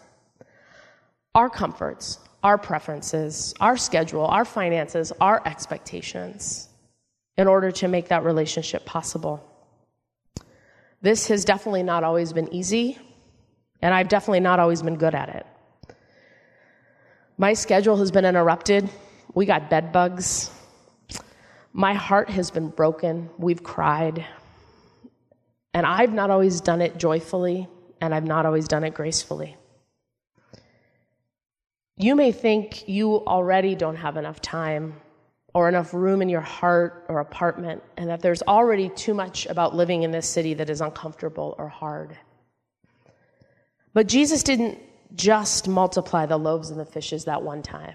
our 1.35 1.49
comforts, 1.49 2.19
our 2.43 2.59
preferences, 2.59 3.55
our 3.61 3.77
schedule, 3.77 4.25
our 4.25 4.45
finances, 4.45 5.13
our 5.21 5.41
expectations 5.47 6.69
in 7.37 7.47
order 7.47 7.71
to 7.71 7.89
make 7.89 8.09
that 8.09 8.25
relationship 8.25 8.85
possible. 8.85 9.47
This 11.03 11.29
has 11.29 11.45
definitely 11.45 11.83
not 11.83 12.05
always 12.05 12.33
been 12.33 12.53
easy, 12.53 12.99
and 13.81 13.95
I've 13.95 14.09
definitely 14.09 14.41
not 14.41 14.59
always 14.59 14.83
been 14.83 14.97
good 14.97 15.15
at 15.15 15.29
it. 15.31 15.47
My 17.41 17.55
schedule 17.55 17.97
has 17.97 18.11
been 18.11 18.27
interrupted. 18.27 18.91
We 19.33 19.47
got 19.47 19.71
bed 19.71 19.93
bugs. 19.93 20.51
My 21.73 21.95
heart 21.95 22.29
has 22.29 22.51
been 22.51 22.69
broken. 22.69 23.31
We've 23.39 23.63
cried. 23.63 24.27
And 25.73 25.87
I've 25.87 26.13
not 26.13 26.29
always 26.29 26.61
done 26.61 26.83
it 26.83 26.99
joyfully, 26.99 27.67
and 28.03 28.15
I've 28.15 28.27
not 28.27 28.45
always 28.45 28.69
done 28.69 28.85
it 28.85 28.93
gracefully. 28.93 29.57
You 31.97 32.15
may 32.15 32.31
think 32.31 32.87
you 32.87 33.25
already 33.27 33.75
don't 33.75 33.97
have 33.97 34.19
enough 34.19 34.43
time 34.43 35.01
or 35.55 35.67
enough 35.67 35.95
room 35.95 36.21
in 36.21 36.29
your 36.29 36.43
heart 36.43 37.07
or 37.09 37.21
apartment, 37.21 37.83
and 37.97 38.11
that 38.11 38.21
there's 38.21 38.43
already 38.43 38.91
too 38.91 39.15
much 39.15 39.47
about 39.47 39.75
living 39.75 40.03
in 40.03 40.11
this 40.11 40.29
city 40.29 40.53
that 40.53 40.69
is 40.69 40.83
uncomfortable 40.83 41.55
or 41.57 41.69
hard. 41.69 42.19
But 43.95 44.09
Jesus 44.09 44.43
didn't 44.43 44.79
just 45.15 45.69
multiply 45.69 46.27
the 46.27 46.37
loaves 46.37 46.71
and 46.71 46.79
the 46.79 46.85
fishes 46.85 47.25
that 47.25 47.43
one 47.43 47.63
time. 47.63 47.95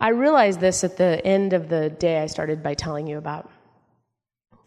I 0.00 0.08
realized 0.08 0.60
this 0.60 0.84
at 0.84 0.96
the 0.96 1.24
end 1.24 1.52
of 1.52 1.68
the 1.68 1.90
day 1.90 2.20
I 2.20 2.26
started 2.26 2.62
by 2.62 2.74
telling 2.74 3.06
you 3.06 3.18
about. 3.18 3.50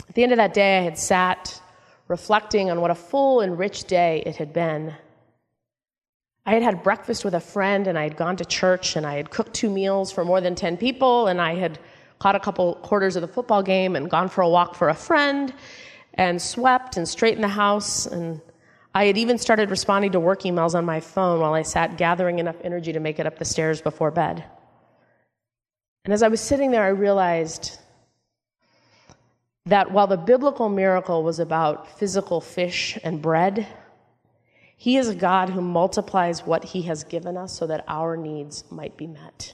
At 0.07 0.15
the 0.15 0.23
end 0.23 0.31
of 0.31 0.37
that 0.37 0.53
day, 0.53 0.79
I 0.79 0.81
had 0.81 0.97
sat 0.97 1.61
reflecting 2.07 2.71
on 2.71 2.79
what 2.79 2.91
a 2.91 2.95
full 2.95 3.41
and 3.41 3.59
rich 3.59 3.83
day 3.83 4.23
it 4.25 4.37
had 4.37 4.53
been 4.53 4.95
I 6.47 6.53
had 6.53 6.63
had 6.63 6.81
breakfast 6.81 7.25
with 7.25 7.33
a 7.33 7.41
friend 7.41 7.87
and 7.87 7.99
I 7.99 8.03
had 8.03 8.15
gone 8.15 8.37
to 8.37 8.45
church 8.45 8.95
and 8.95 9.05
I 9.05 9.15
had 9.15 9.29
cooked 9.29 9.53
two 9.53 9.69
meals 9.69 10.13
for 10.13 10.23
more 10.23 10.39
than 10.39 10.55
10 10.55 10.77
people 10.77 11.27
and 11.27 11.41
I 11.41 11.55
had 11.55 11.77
caught 12.19 12.37
a 12.37 12.39
couple 12.39 12.75
quarters 12.75 13.17
of 13.17 13.21
the 13.21 13.27
football 13.27 13.61
game 13.61 13.97
and 13.97 14.09
gone 14.09 14.29
for 14.29 14.41
a 14.41 14.47
walk 14.47 14.73
for 14.73 14.87
a 14.87 14.93
friend 14.93 15.53
and 16.13 16.41
swept 16.41 16.95
and 16.95 17.05
straightened 17.05 17.43
the 17.43 17.49
house 17.49 18.05
and 18.05 18.39
I 18.97 19.05
had 19.05 19.17
even 19.19 19.37
started 19.37 19.69
responding 19.69 20.13
to 20.13 20.19
work 20.19 20.41
emails 20.41 20.73
on 20.73 20.83
my 20.83 21.01
phone 21.01 21.39
while 21.39 21.53
I 21.53 21.61
sat 21.61 21.97
gathering 21.97 22.39
enough 22.39 22.55
energy 22.63 22.93
to 22.93 22.99
make 22.99 23.19
it 23.19 23.27
up 23.27 23.37
the 23.37 23.45
stairs 23.45 23.79
before 23.79 24.09
bed. 24.09 24.43
And 26.03 26.11
as 26.15 26.23
I 26.23 26.29
was 26.29 26.41
sitting 26.41 26.71
there, 26.71 26.83
I 26.83 26.87
realized 26.87 27.77
that 29.67 29.91
while 29.91 30.07
the 30.07 30.17
biblical 30.17 30.67
miracle 30.67 31.21
was 31.21 31.37
about 31.37 31.99
physical 31.99 32.41
fish 32.41 32.97
and 33.03 33.21
bread, 33.21 33.67
he 34.75 34.97
is 34.97 35.09
a 35.09 35.13
God 35.13 35.51
who 35.51 35.61
multiplies 35.61 36.43
what 36.47 36.63
He 36.63 36.81
has 36.83 37.03
given 37.03 37.37
us 37.37 37.55
so 37.55 37.67
that 37.67 37.85
our 37.87 38.17
needs 38.17 38.63
might 38.71 38.97
be 38.97 39.05
met, 39.05 39.53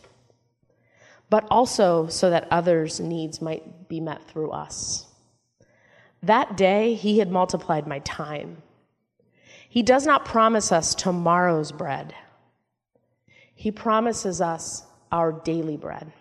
but 1.29 1.45
also 1.51 2.07
so 2.07 2.29
that 2.29 2.47
others' 2.49 3.01
needs 3.01 3.41
might 3.41 3.89
be 3.89 3.99
met 3.99 4.25
through 4.25 4.51
us. 4.51 5.05
That 6.21 6.55
day, 6.55 6.93
He 6.93 7.19
had 7.19 7.29
multiplied 7.29 7.87
my 7.87 7.99
time. 7.99 8.63
He 9.73 9.81
does 9.81 10.05
not 10.05 10.23
promise 10.23 10.71
us 10.71 10.93
tomorrow's 10.93 11.71
bread, 11.71 12.13
He 13.55 13.71
promises 13.71 14.39
us 14.39 14.83
our 15.11 15.31
daily 15.31 15.77
bread. 15.77 16.13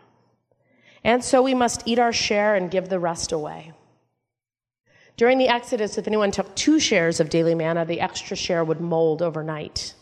And 1.04 1.22
so 1.22 1.42
we 1.42 1.52
must 1.52 1.82
eat 1.84 1.98
our 1.98 2.14
share 2.14 2.54
and 2.54 2.70
give 2.70 2.88
the 2.88 2.98
rest 2.98 3.30
away. 3.30 3.74
During 5.18 5.36
the 5.36 5.48
Exodus, 5.48 5.98
if 5.98 6.06
anyone 6.06 6.30
took 6.30 6.56
two 6.56 6.80
shares 6.80 7.20
of 7.20 7.28
daily 7.28 7.54
manna, 7.54 7.84
the 7.84 8.00
extra 8.00 8.38
share 8.38 8.64
would 8.64 8.80
mold 8.80 9.20
overnight. 9.20 9.92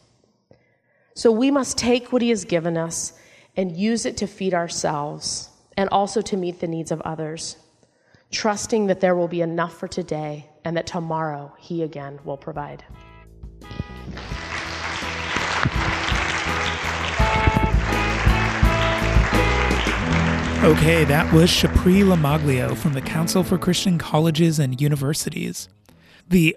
So 1.15 1.33
we 1.33 1.51
must 1.51 1.77
take 1.77 2.13
what 2.13 2.23
He 2.23 2.29
has 2.29 2.45
given 2.45 2.77
us 2.77 3.15
and 3.57 3.77
use 3.77 4.07
it 4.07 4.17
to 4.19 4.29
feed 4.29 4.55
ourselves 4.55 5.51
and 5.77 5.89
also 5.89 6.23
to 6.23 6.37
meet 6.37 6.61
the 6.61 6.69
needs 6.69 6.93
of 6.93 7.01
others, 7.01 7.57
trusting 8.31 8.87
that 8.87 9.01
there 9.01 9.17
will 9.17 9.27
be 9.27 9.41
enough 9.41 9.77
for 9.77 9.89
today 9.89 10.49
and 10.65 10.77
that 10.77 10.87
tomorrow 10.87 11.53
He 11.59 11.83
again 11.83 12.21
will 12.25 12.37
provide. 12.37 12.85
Okay, 20.63 21.05
that 21.05 21.33
was 21.33 21.49
Shapri 21.49 22.03
LoMaglio 22.05 22.77
from 22.77 22.93
the 22.93 23.01
Council 23.01 23.43
for 23.43 23.57
Christian 23.57 23.97
Colleges 23.97 24.59
and 24.59 24.79
Universities. 24.79 25.71
The 26.29 26.55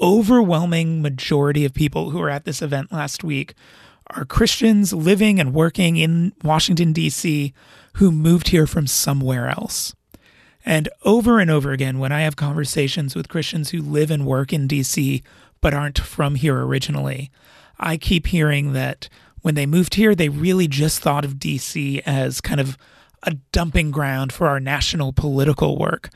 overwhelming 0.00 1.02
majority 1.02 1.66
of 1.66 1.74
people 1.74 2.10
who 2.10 2.18
were 2.18 2.30
at 2.30 2.46
this 2.46 2.62
event 2.62 2.90
last 2.90 3.22
week 3.22 3.52
are 4.06 4.24
Christians 4.24 4.94
living 4.94 5.38
and 5.38 5.52
working 5.52 5.98
in 5.98 6.32
Washington, 6.42 6.94
D.C., 6.94 7.52
who 7.96 8.10
moved 8.10 8.48
here 8.48 8.66
from 8.66 8.86
somewhere 8.86 9.48
else. 9.48 9.94
And 10.64 10.88
over 11.04 11.38
and 11.38 11.50
over 11.50 11.72
again, 11.72 11.98
when 11.98 12.10
I 12.10 12.22
have 12.22 12.36
conversations 12.36 13.14
with 13.14 13.28
Christians 13.28 13.68
who 13.68 13.82
live 13.82 14.10
and 14.10 14.24
work 14.24 14.54
in 14.54 14.66
D.C. 14.66 15.22
but 15.60 15.74
aren't 15.74 15.98
from 15.98 16.36
here 16.36 16.62
originally, 16.62 17.30
I 17.78 17.98
keep 17.98 18.28
hearing 18.28 18.72
that 18.72 19.10
when 19.42 19.56
they 19.56 19.66
moved 19.66 19.96
here, 19.96 20.14
they 20.14 20.30
really 20.30 20.68
just 20.68 21.00
thought 21.00 21.26
of 21.26 21.38
D.C. 21.38 22.00
as 22.06 22.40
kind 22.40 22.58
of 22.58 22.78
a 23.22 23.32
dumping 23.52 23.90
ground 23.90 24.32
for 24.32 24.48
our 24.48 24.60
national 24.60 25.12
political 25.12 25.78
work. 25.78 26.10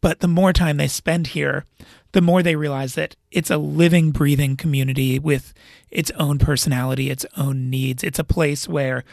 But 0.00 0.20
the 0.20 0.28
more 0.28 0.52
time 0.52 0.76
they 0.76 0.88
spend 0.88 1.28
here, 1.28 1.64
the 2.12 2.20
more 2.20 2.42
they 2.42 2.56
realize 2.56 2.94
that 2.94 3.16
it's 3.30 3.50
a 3.50 3.58
living, 3.58 4.10
breathing 4.10 4.56
community 4.56 5.18
with 5.18 5.52
its 5.90 6.10
own 6.12 6.38
personality, 6.38 7.10
its 7.10 7.26
own 7.36 7.68
needs. 7.68 8.02
It's 8.04 8.18
a 8.18 8.24
place 8.24 8.68
where 8.68 9.04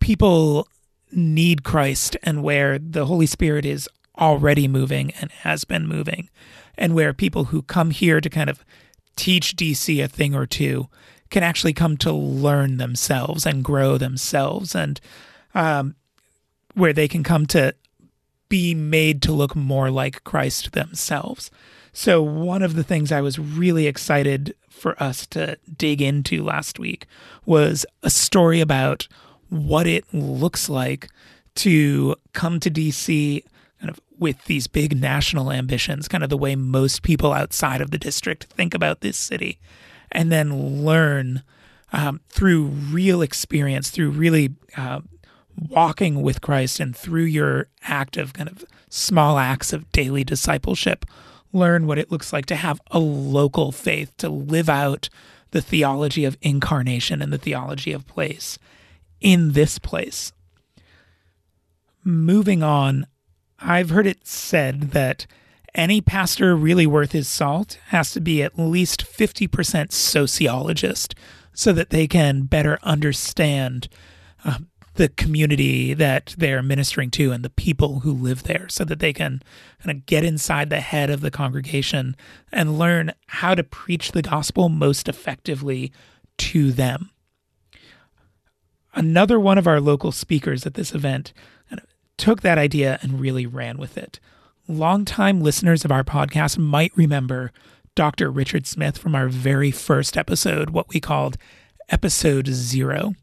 people 0.00 0.66
need 1.12 1.64
Christ 1.64 2.16
and 2.22 2.42
where 2.42 2.78
the 2.78 3.06
Holy 3.06 3.26
Spirit 3.26 3.64
is 3.64 3.88
already 4.18 4.66
moving 4.66 5.12
and 5.20 5.30
has 5.30 5.64
been 5.64 5.86
moving, 5.86 6.28
and 6.76 6.94
where 6.94 7.12
people 7.12 7.44
who 7.44 7.62
come 7.62 7.90
here 7.90 8.20
to 8.20 8.28
kind 8.28 8.50
of 8.50 8.64
teach 9.16 9.56
DC 9.56 10.02
a 10.02 10.08
thing 10.08 10.34
or 10.34 10.46
two 10.46 10.88
can 11.30 11.42
actually 11.42 11.72
come 11.72 11.96
to 11.98 12.12
learn 12.12 12.78
themselves 12.78 13.46
and 13.46 13.64
grow 13.64 13.98
themselves, 13.98 14.74
and 14.74 15.00
um, 15.54 15.94
where 16.74 16.92
they 16.92 17.08
can 17.08 17.22
come 17.22 17.46
to 17.46 17.74
be 18.48 18.74
made 18.74 19.20
to 19.22 19.32
look 19.32 19.54
more 19.54 19.90
like 19.90 20.24
Christ 20.24 20.72
themselves. 20.72 21.50
So, 21.92 22.22
one 22.22 22.62
of 22.62 22.74
the 22.74 22.84
things 22.84 23.10
I 23.10 23.20
was 23.20 23.38
really 23.38 23.86
excited 23.86 24.54
for 24.68 25.00
us 25.02 25.26
to 25.28 25.58
dig 25.76 26.00
into 26.00 26.44
last 26.44 26.78
week 26.78 27.06
was 27.44 27.84
a 28.02 28.10
story 28.10 28.60
about 28.60 29.08
what 29.48 29.86
it 29.86 30.04
looks 30.12 30.68
like 30.68 31.08
to 31.56 32.14
come 32.32 32.60
to 32.60 32.70
DC 32.70 33.42
kind 33.80 33.90
of 33.90 34.00
with 34.18 34.44
these 34.46 34.66
big 34.66 35.00
national 35.00 35.52
ambitions, 35.52 36.08
kind 36.08 36.24
of 36.24 36.30
the 36.30 36.36
way 36.36 36.56
most 36.56 37.02
people 37.02 37.32
outside 37.32 37.80
of 37.80 37.90
the 37.90 37.98
district 37.98 38.44
think 38.44 38.74
about 38.74 39.00
this 39.00 39.16
city, 39.16 39.58
and 40.10 40.32
then 40.32 40.84
learn 40.84 41.42
um, 41.92 42.20
through 42.28 42.64
real 42.64 43.22
experience, 43.22 43.90
through 43.90 44.10
really 44.10 44.54
uh, 44.76 45.00
walking 45.68 46.22
with 46.22 46.40
Christ, 46.40 46.80
and 46.80 46.96
through 46.96 47.24
your 47.24 47.68
act 47.82 48.16
of 48.16 48.32
kind 48.32 48.48
of 48.48 48.64
small 48.88 49.38
acts 49.38 49.72
of 49.72 49.90
daily 49.92 50.24
discipleship, 50.24 51.04
learn 51.52 51.86
what 51.86 51.98
it 51.98 52.10
looks 52.10 52.32
like 52.32 52.46
to 52.46 52.56
have 52.56 52.80
a 52.90 52.98
local 52.98 53.72
faith, 53.72 54.16
to 54.18 54.28
live 54.28 54.68
out 54.68 55.08
the 55.50 55.62
theology 55.62 56.24
of 56.24 56.36
incarnation 56.42 57.22
and 57.22 57.32
the 57.32 57.38
theology 57.38 57.92
of 57.92 58.06
place 58.06 58.58
in 59.20 59.52
this 59.52 59.78
place. 59.78 60.32
Moving 62.04 62.62
on, 62.62 63.06
I've 63.58 63.90
heard 63.90 64.06
it 64.06 64.26
said 64.26 64.92
that 64.92 65.26
any 65.74 66.00
pastor 66.00 66.56
really 66.56 66.86
worth 66.86 67.12
his 67.12 67.28
salt 67.28 67.78
has 67.88 68.12
to 68.12 68.20
be 68.20 68.42
at 68.42 68.58
least 68.58 69.04
50% 69.04 69.92
sociologist 69.92 71.14
so 71.52 71.72
that 71.72 71.90
they 71.90 72.06
can 72.06 72.42
better 72.42 72.78
understand 72.82 73.88
uh, 74.44 74.58
the 74.98 75.08
community 75.08 75.94
that 75.94 76.34
they're 76.38 76.60
ministering 76.60 77.08
to 77.08 77.30
and 77.30 77.44
the 77.44 77.50
people 77.50 78.00
who 78.00 78.12
live 78.12 78.42
there 78.42 78.68
so 78.68 78.84
that 78.84 78.98
they 78.98 79.12
can 79.12 79.40
kind 79.80 79.96
of 79.96 80.06
get 80.06 80.24
inside 80.24 80.70
the 80.70 80.80
head 80.80 81.08
of 81.08 81.20
the 81.20 81.30
congregation 81.30 82.16
and 82.50 82.80
learn 82.80 83.12
how 83.28 83.54
to 83.54 83.62
preach 83.62 84.10
the 84.10 84.22
gospel 84.22 84.68
most 84.68 85.08
effectively 85.08 85.92
to 86.36 86.72
them. 86.72 87.10
Another 88.92 89.38
one 89.38 89.56
of 89.56 89.68
our 89.68 89.80
local 89.80 90.10
speakers 90.10 90.66
at 90.66 90.74
this 90.74 90.92
event 90.92 91.32
took 92.16 92.42
that 92.42 92.58
idea 92.58 92.98
and 93.00 93.20
really 93.20 93.46
ran 93.46 93.78
with 93.78 93.96
it. 93.96 94.18
Longtime 94.66 95.40
listeners 95.40 95.84
of 95.84 95.92
our 95.92 96.02
podcast 96.02 96.58
might 96.58 96.90
remember 96.96 97.52
Dr. 97.94 98.32
Richard 98.32 98.66
Smith 98.66 98.98
from 98.98 99.14
our 99.14 99.28
very 99.28 99.70
first 99.70 100.16
episode, 100.16 100.70
what 100.70 100.88
we 100.88 100.98
called 100.98 101.36
episode 101.88 102.48
zero. 102.48 103.14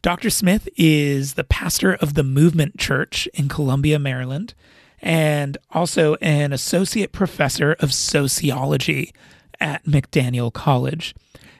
Dr. 0.00 0.30
Smith 0.30 0.68
is 0.76 1.34
the 1.34 1.42
pastor 1.42 1.94
of 1.94 2.14
the 2.14 2.22
Movement 2.22 2.78
Church 2.78 3.26
in 3.34 3.48
Columbia, 3.48 3.98
Maryland, 3.98 4.54
and 5.02 5.58
also 5.72 6.14
an 6.16 6.52
associate 6.52 7.10
professor 7.10 7.72
of 7.80 7.92
sociology 7.92 9.12
at 9.58 9.84
McDaniel 9.84 10.52
College. 10.52 11.16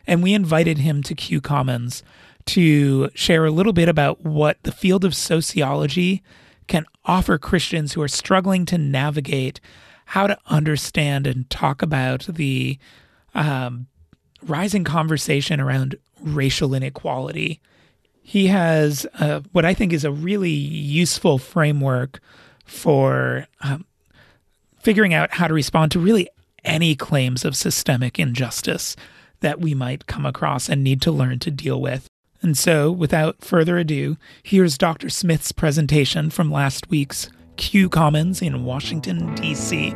And 0.07 0.23
we 0.23 0.35
invited 0.35 0.79
him 0.79 1.03
to 1.03 1.17
Q 1.17 1.41
Commons 1.41 2.05
to 2.47 3.11
share 3.11 3.45
a 3.45 3.51
little 3.51 3.73
bit 3.73 3.89
about 3.89 4.25
what 4.25 4.63
the 4.63 4.73
field 4.73 5.05
of 5.05 5.17
sociology 5.17 6.23
can 6.69 6.87
offer 7.05 7.39
Christians 7.39 7.95
who 7.95 8.03
are 8.03 8.09
struggling 8.09 8.65
to 8.67 8.79
navigate 8.79 9.61
how 10.07 10.29
to 10.29 10.39
understand 10.47 11.27
and 11.27 11.51
talk 11.51 11.83
about 11.83 12.27
the 12.29 12.79
um, 13.35 13.89
rising 14.43 14.85
conversation 14.85 15.61
around 15.61 15.97
racial 16.21 16.73
inequality 16.73 17.61
he 18.29 18.49
has 18.49 19.07
uh, 19.21 19.41
what 19.53 19.65
I 19.65 19.73
think 19.73 19.91
is 19.91 20.05
a 20.05 20.13
really 20.13 20.51
useful 20.51 21.39
framework 21.39 22.21
for 22.67 23.47
um, 23.63 23.87
figuring 24.81 25.15
out 25.15 25.31
how 25.31 25.49
to 25.49 25.55
respond 25.55 25.93
to 25.93 25.99
really 25.99 26.29
any 26.63 26.95
claims 26.95 27.47
of 27.47 27.57
systemic 27.57 28.19
injustice 28.19 28.97
that 29.41 29.63
we 29.63 29.73
might 29.73 30.07
come 30.07 30.27
across 30.27 30.69
and 30.69 30.85
need 30.85 31.01
to 31.01 31.11
learn 31.11 31.39
to 31.39 31.51
deal 31.51 31.81
with. 31.81 32.07
And 32.43 32.59
so, 32.59 32.93
without 32.93 33.43
further 33.43 33.79
ado, 33.79 34.19
here's 34.43 34.77
Dr. 34.77 35.09
Smith's 35.09 35.51
presentation 35.51 36.29
from 36.29 36.53
last 36.53 36.91
week's 36.91 37.31
Q 37.57 37.89
Commons 37.89 38.43
in 38.43 38.67
Washington, 38.67 39.35
D.C. 39.37 39.95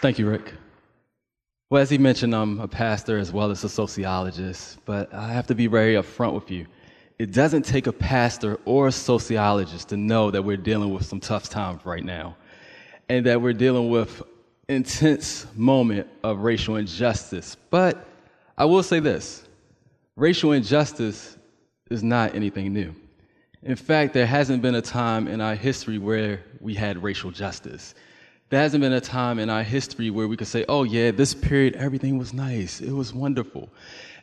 Thank 0.00 0.18
you, 0.18 0.28
Rick. 0.28 0.52
Well, 1.70 1.82
as 1.82 1.88
he 1.88 1.98
mentioned, 1.98 2.34
I'm 2.34 2.60
a 2.60 2.68
pastor 2.68 3.18
as 3.18 3.32
well 3.32 3.50
as 3.50 3.64
a 3.64 3.68
sociologist, 3.68 4.78
but 4.84 5.12
I 5.12 5.32
have 5.32 5.46
to 5.48 5.54
be 5.54 5.66
very 5.66 5.94
upfront 5.94 6.34
with 6.34 6.50
you. 6.50 6.66
It 7.18 7.32
doesn't 7.32 7.62
take 7.62 7.86
a 7.86 7.92
pastor 7.92 8.60
or 8.66 8.88
a 8.88 8.92
sociologist 8.92 9.88
to 9.88 9.96
know 9.96 10.30
that 10.30 10.42
we're 10.42 10.58
dealing 10.58 10.92
with 10.92 11.06
some 11.06 11.18
tough 11.18 11.48
times 11.48 11.84
right 11.86 12.04
now 12.04 12.36
and 13.08 13.24
that 13.24 13.40
we're 13.40 13.54
dealing 13.54 13.88
with 13.88 14.22
intense 14.68 15.46
moment 15.54 16.06
of 16.22 16.40
racial 16.40 16.76
injustice. 16.76 17.56
But 17.70 18.06
I 18.58 18.66
will 18.66 18.82
say 18.82 19.00
this, 19.00 19.44
racial 20.14 20.52
injustice 20.52 21.38
is 21.90 22.02
not 22.02 22.34
anything 22.34 22.72
new. 22.72 22.94
In 23.62 23.76
fact, 23.76 24.12
there 24.12 24.26
hasn't 24.26 24.60
been 24.60 24.74
a 24.74 24.82
time 24.82 25.26
in 25.26 25.40
our 25.40 25.54
history 25.54 25.98
where 25.98 26.42
we 26.60 26.74
had 26.74 27.02
racial 27.02 27.30
justice. 27.30 27.94
There 28.48 28.60
hasn't 28.60 28.80
been 28.80 28.92
a 28.92 29.00
time 29.00 29.40
in 29.40 29.50
our 29.50 29.64
history 29.64 30.08
where 30.10 30.28
we 30.28 30.36
could 30.36 30.46
say, 30.46 30.64
oh, 30.68 30.84
yeah, 30.84 31.10
this 31.10 31.34
period, 31.34 31.74
everything 31.76 32.16
was 32.16 32.32
nice. 32.32 32.80
It 32.80 32.92
was 32.92 33.12
wonderful. 33.12 33.68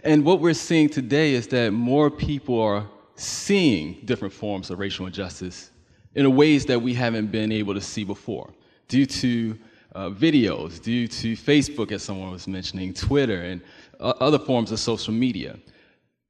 And 0.03 0.23
what 0.23 0.39
we're 0.39 0.53
seeing 0.53 0.87
today 0.87 1.33
is 1.33 1.47
that 1.47 1.71
more 1.71 2.09
people 2.09 2.59
are 2.61 2.87
seeing 3.15 3.99
different 4.05 4.33
forms 4.33 4.69
of 4.69 4.79
racial 4.79 5.07
injustice 5.07 5.71
in 6.15 6.35
ways 6.35 6.65
that 6.67 6.81
we 6.81 6.93
haven't 6.93 7.31
been 7.31 7.51
able 7.51 7.73
to 7.73 7.81
see 7.81 8.05
before 8.05 8.53
due 8.87 9.05
to 9.05 9.57
uh, 9.93 10.09
videos, 10.09 10.81
due 10.81 11.07
to 11.07 11.33
Facebook, 11.33 11.91
as 11.91 12.01
someone 12.01 12.31
was 12.31 12.47
mentioning, 12.47 12.93
Twitter, 12.93 13.41
and 13.41 13.61
uh, 13.99 14.13
other 14.19 14.39
forms 14.39 14.71
of 14.71 14.79
social 14.79 15.13
media. 15.13 15.57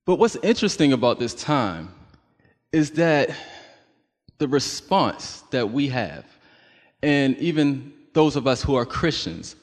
But 0.05 0.15
what's 0.15 0.35
interesting 0.37 0.93
about 0.93 1.19
this 1.19 1.33
time 1.33 1.93
is 2.71 2.91
that 2.91 3.29
the 4.39 4.47
response 4.47 5.43
that 5.51 5.71
we 5.71 5.87
have 5.89 6.25
and 7.03 7.37
even 7.37 7.91
those 8.13 8.37
of 8.37 8.47
us 8.47 8.63
who 8.63 8.75
are 8.75 8.85
Christians, 8.85 9.57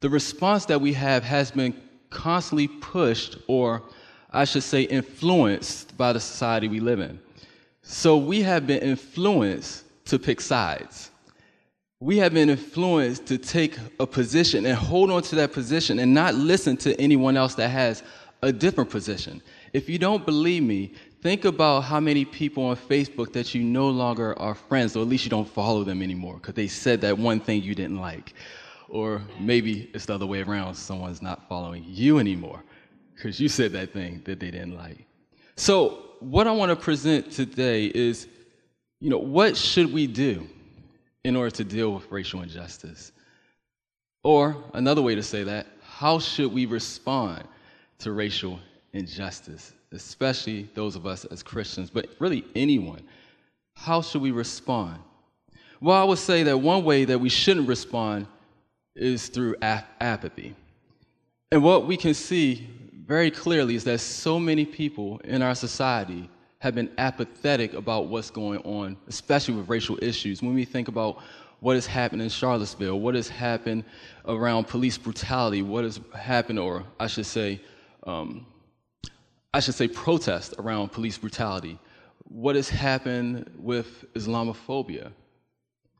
the 0.00 0.10
response 0.10 0.64
that 0.66 0.80
we 0.80 0.92
have 0.94 1.22
has 1.22 1.52
been 1.52 1.80
constantly 2.10 2.66
pushed, 2.66 3.38
or 3.46 3.82
I 4.32 4.44
should 4.44 4.64
say, 4.64 4.82
influenced 4.82 5.96
by 5.96 6.12
the 6.12 6.20
society 6.20 6.66
we 6.66 6.80
live 6.80 6.98
in. 6.98 7.20
So 7.82 8.16
we 8.16 8.42
have 8.42 8.66
been 8.66 8.80
influenced 8.80 9.84
to 10.06 10.18
pick 10.18 10.40
sides. 10.40 11.10
We 12.00 12.16
have 12.16 12.34
been 12.34 12.50
influenced 12.50 13.26
to 13.26 13.38
take 13.38 13.76
a 14.00 14.06
position 14.06 14.66
and 14.66 14.76
hold 14.76 15.10
on 15.12 15.22
to 15.24 15.36
that 15.36 15.52
position 15.52 16.00
and 16.00 16.12
not 16.12 16.34
listen 16.34 16.76
to 16.78 17.00
anyone 17.00 17.36
else 17.36 17.54
that 17.54 17.68
has 17.68 18.02
a 18.42 18.52
different 18.52 18.90
position. 18.90 19.42
If 19.72 19.88
you 19.88 19.98
don't 19.98 20.26
believe 20.26 20.64
me, 20.64 20.94
think 21.22 21.44
about 21.44 21.82
how 21.82 22.00
many 22.00 22.24
people 22.24 22.64
on 22.64 22.76
Facebook 22.76 23.32
that 23.32 23.54
you 23.54 23.62
no 23.62 23.88
longer 23.90 24.38
are 24.38 24.54
friends, 24.54 24.96
or 24.96 25.02
at 25.02 25.08
least 25.08 25.24
you 25.24 25.30
don't 25.30 25.48
follow 25.48 25.84
them 25.84 26.02
anymore 26.02 26.34
because 26.34 26.54
they 26.54 26.68
said 26.68 27.00
that 27.02 27.16
one 27.16 27.40
thing 27.40 27.62
you 27.62 27.74
didn't 27.74 27.98
like. 27.98 28.34
Or 28.88 29.22
maybe 29.38 29.90
it's 29.94 30.06
the 30.06 30.14
other 30.14 30.26
way 30.26 30.42
around, 30.42 30.74
someone's 30.74 31.22
not 31.22 31.48
following 31.48 31.84
you 31.86 32.18
anymore 32.18 32.62
because 33.14 33.38
you 33.38 33.48
said 33.48 33.72
that 33.72 33.92
thing 33.92 34.22
that 34.24 34.40
they 34.40 34.50
didn't 34.50 34.76
like. 34.76 35.06
So, 35.56 36.06
what 36.20 36.46
I 36.46 36.52
want 36.52 36.70
to 36.70 36.76
present 36.76 37.30
today 37.30 37.86
is 37.86 38.26
you 39.00 39.08
know, 39.08 39.18
what 39.18 39.56
should 39.56 39.92
we 39.92 40.06
do 40.06 40.46
in 41.24 41.34
order 41.34 41.50
to 41.50 41.64
deal 41.64 41.94
with 41.94 42.10
racial 42.10 42.42
injustice? 42.42 43.12
Or 44.22 44.62
another 44.74 45.00
way 45.00 45.14
to 45.14 45.22
say 45.22 45.42
that, 45.44 45.66
how 45.82 46.18
should 46.18 46.52
we 46.52 46.66
respond 46.66 47.44
to 48.00 48.12
racial 48.12 48.60
injustice? 48.92 49.72
Especially 49.92 50.68
those 50.74 50.96
of 50.96 51.06
us 51.06 51.24
as 51.26 51.42
Christians, 51.42 51.90
but 51.90 52.08
really 52.18 52.44
anyone, 52.54 53.02
how 53.74 54.02
should 54.02 54.22
we 54.22 54.30
respond? 54.30 54.98
Well, 55.80 56.00
I 56.00 56.04
would 56.04 56.18
say 56.18 56.42
that 56.44 56.58
one 56.58 56.84
way 56.84 57.04
that 57.06 57.18
we 57.18 57.28
shouldn't 57.28 57.68
respond 57.68 58.26
is 58.94 59.28
through 59.28 59.56
ap- 59.62 59.88
apathy. 60.00 60.54
And 61.50 61.62
what 61.62 61.86
we 61.86 61.96
can 61.96 62.14
see 62.14 62.68
very 63.06 63.30
clearly 63.30 63.74
is 63.74 63.84
that 63.84 63.98
so 63.98 64.38
many 64.38 64.64
people 64.64 65.20
in 65.24 65.42
our 65.42 65.54
society 65.54 66.28
have 66.60 66.74
been 66.74 66.90
apathetic 66.98 67.72
about 67.72 68.06
what's 68.06 68.30
going 68.30 68.60
on, 68.60 68.96
especially 69.08 69.54
with 69.54 69.68
racial 69.68 69.98
issues. 70.02 70.42
When 70.42 70.54
we 70.54 70.64
think 70.64 70.88
about 70.88 71.18
what 71.60 71.74
has 71.74 71.86
happened 71.86 72.22
in 72.22 72.28
Charlottesville, 72.28 73.00
what 73.00 73.14
has 73.14 73.28
happened 73.28 73.84
around 74.26 74.68
police 74.68 74.98
brutality, 74.98 75.62
what 75.62 75.84
has 75.84 76.00
happened, 76.14 76.58
or 76.58 76.84
I 76.98 77.06
should 77.06 77.26
say, 77.26 77.60
um, 78.06 78.46
I 79.52 79.60
should 79.60 79.74
say, 79.74 79.88
protest 79.88 80.54
around 80.58 80.92
police 80.92 81.18
brutality, 81.18 81.78
what 82.24 82.54
has 82.54 82.68
happened 82.68 83.50
with 83.58 84.04
Islamophobia, 84.14 85.10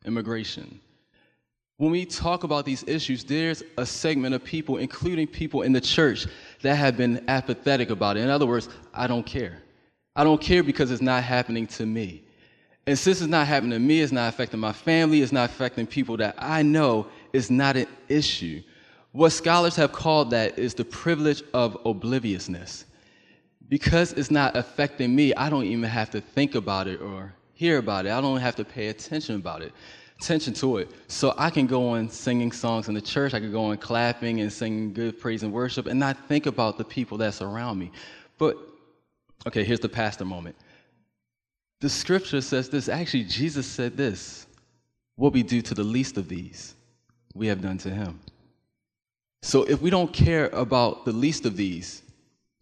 immigration. 0.04 0.80
When 1.78 1.90
we 1.90 2.04
talk 2.04 2.44
about 2.44 2.64
these 2.64 2.84
issues, 2.86 3.24
there's 3.24 3.62
a 3.76 3.86
segment 3.86 4.34
of 4.34 4.44
people, 4.44 4.76
including 4.76 5.26
people 5.26 5.62
in 5.62 5.72
the 5.72 5.80
church, 5.80 6.26
that 6.62 6.76
have 6.76 6.96
been 6.96 7.24
apathetic 7.28 7.90
about 7.90 8.16
it. 8.16 8.20
In 8.20 8.30
other 8.30 8.46
words, 8.46 8.68
I 8.94 9.06
don't 9.06 9.26
care. 9.26 9.62
I 10.14 10.22
don't 10.22 10.40
care 10.40 10.62
because 10.62 10.90
it's 10.90 11.02
not 11.02 11.24
happening 11.24 11.66
to 11.68 11.86
me. 11.86 12.22
And 12.86 12.98
since 12.98 13.20
it's 13.20 13.30
not 13.30 13.46
happening 13.46 13.72
to 13.72 13.78
me, 13.78 14.00
it's 14.00 14.12
not 14.12 14.28
affecting 14.28 14.60
my 14.60 14.72
family, 14.72 15.22
it's 15.22 15.32
not 15.32 15.50
affecting 15.50 15.86
people 15.86 16.16
that 16.18 16.34
I 16.38 16.62
know, 16.62 17.06
it's 17.32 17.50
not 17.50 17.76
an 17.76 17.86
issue. 18.08 18.62
What 19.12 19.30
scholars 19.30 19.74
have 19.76 19.92
called 19.92 20.30
that 20.30 20.58
is 20.58 20.74
the 20.74 20.84
privilege 20.84 21.42
of 21.52 21.76
obliviousness. 21.84 22.84
Because 23.70 24.12
it's 24.14 24.32
not 24.32 24.56
affecting 24.56 25.14
me, 25.14 25.32
I 25.34 25.48
don't 25.48 25.64
even 25.64 25.88
have 25.88 26.10
to 26.10 26.20
think 26.20 26.56
about 26.56 26.88
it 26.88 27.00
or 27.00 27.32
hear 27.54 27.78
about 27.78 28.04
it. 28.04 28.10
I 28.10 28.20
don't 28.20 28.40
have 28.40 28.56
to 28.56 28.64
pay 28.64 28.88
attention 28.88 29.36
about 29.36 29.62
it, 29.62 29.72
attention 30.20 30.52
to 30.54 30.78
it. 30.78 30.90
So 31.06 31.34
I 31.38 31.50
can 31.50 31.68
go 31.68 31.90
on 31.90 32.10
singing 32.10 32.50
songs 32.50 32.88
in 32.88 32.94
the 32.94 33.00
church, 33.00 33.32
I 33.32 33.38
can 33.38 33.52
go 33.52 33.66
on 33.66 33.76
clapping 33.78 34.40
and 34.40 34.52
singing 34.52 34.92
good 34.92 35.20
praise 35.20 35.44
and 35.44 35.52
worship 35.52 35.86
and 35.86 36.00
not 36.00 36.16
think 36.26 36.46
about 36.46 36.78
the 36.78 36.84
people 36.84 37.16
that's 37.16 37.42
around 37.42 37.78
me. 37.78 37.92
But 38.38 38.56
okay, 39.46 39.62
here's 39.62 39.80
the 39.80 39.88
pastor 39.88 40.24
moment. 40.24 40.56
The 41.80 41.88
scripture 41.88 42.40
says 42.40 42.68
this. 42.68 42.88
Actually, 42.88 43.24
Jesus 43.24 43.68
said 43.68 43.96
this 43.96 44.48
What 45.14 45.32
we 45.32 45.44
do 45.44 45.62
to 45.62 45.74
the 45.74 45.84
least 45.84 46.16
of 46.16 46.28
these, 46.28 46.74
we 47.34 47.46
have 47.46 47.62
done 47.62 47.78
to 47.78 47.90
him. 47.90 48.18
So 49.42 49.62
if 49.62 49.80
we 49.80 49.90
don't 49.90 50.12
care 50.12 50.48
about 50.48 51.04
the 51.04 51.12
least 51.12 51.46
of 51.46 51.56
these, 51.56 52.02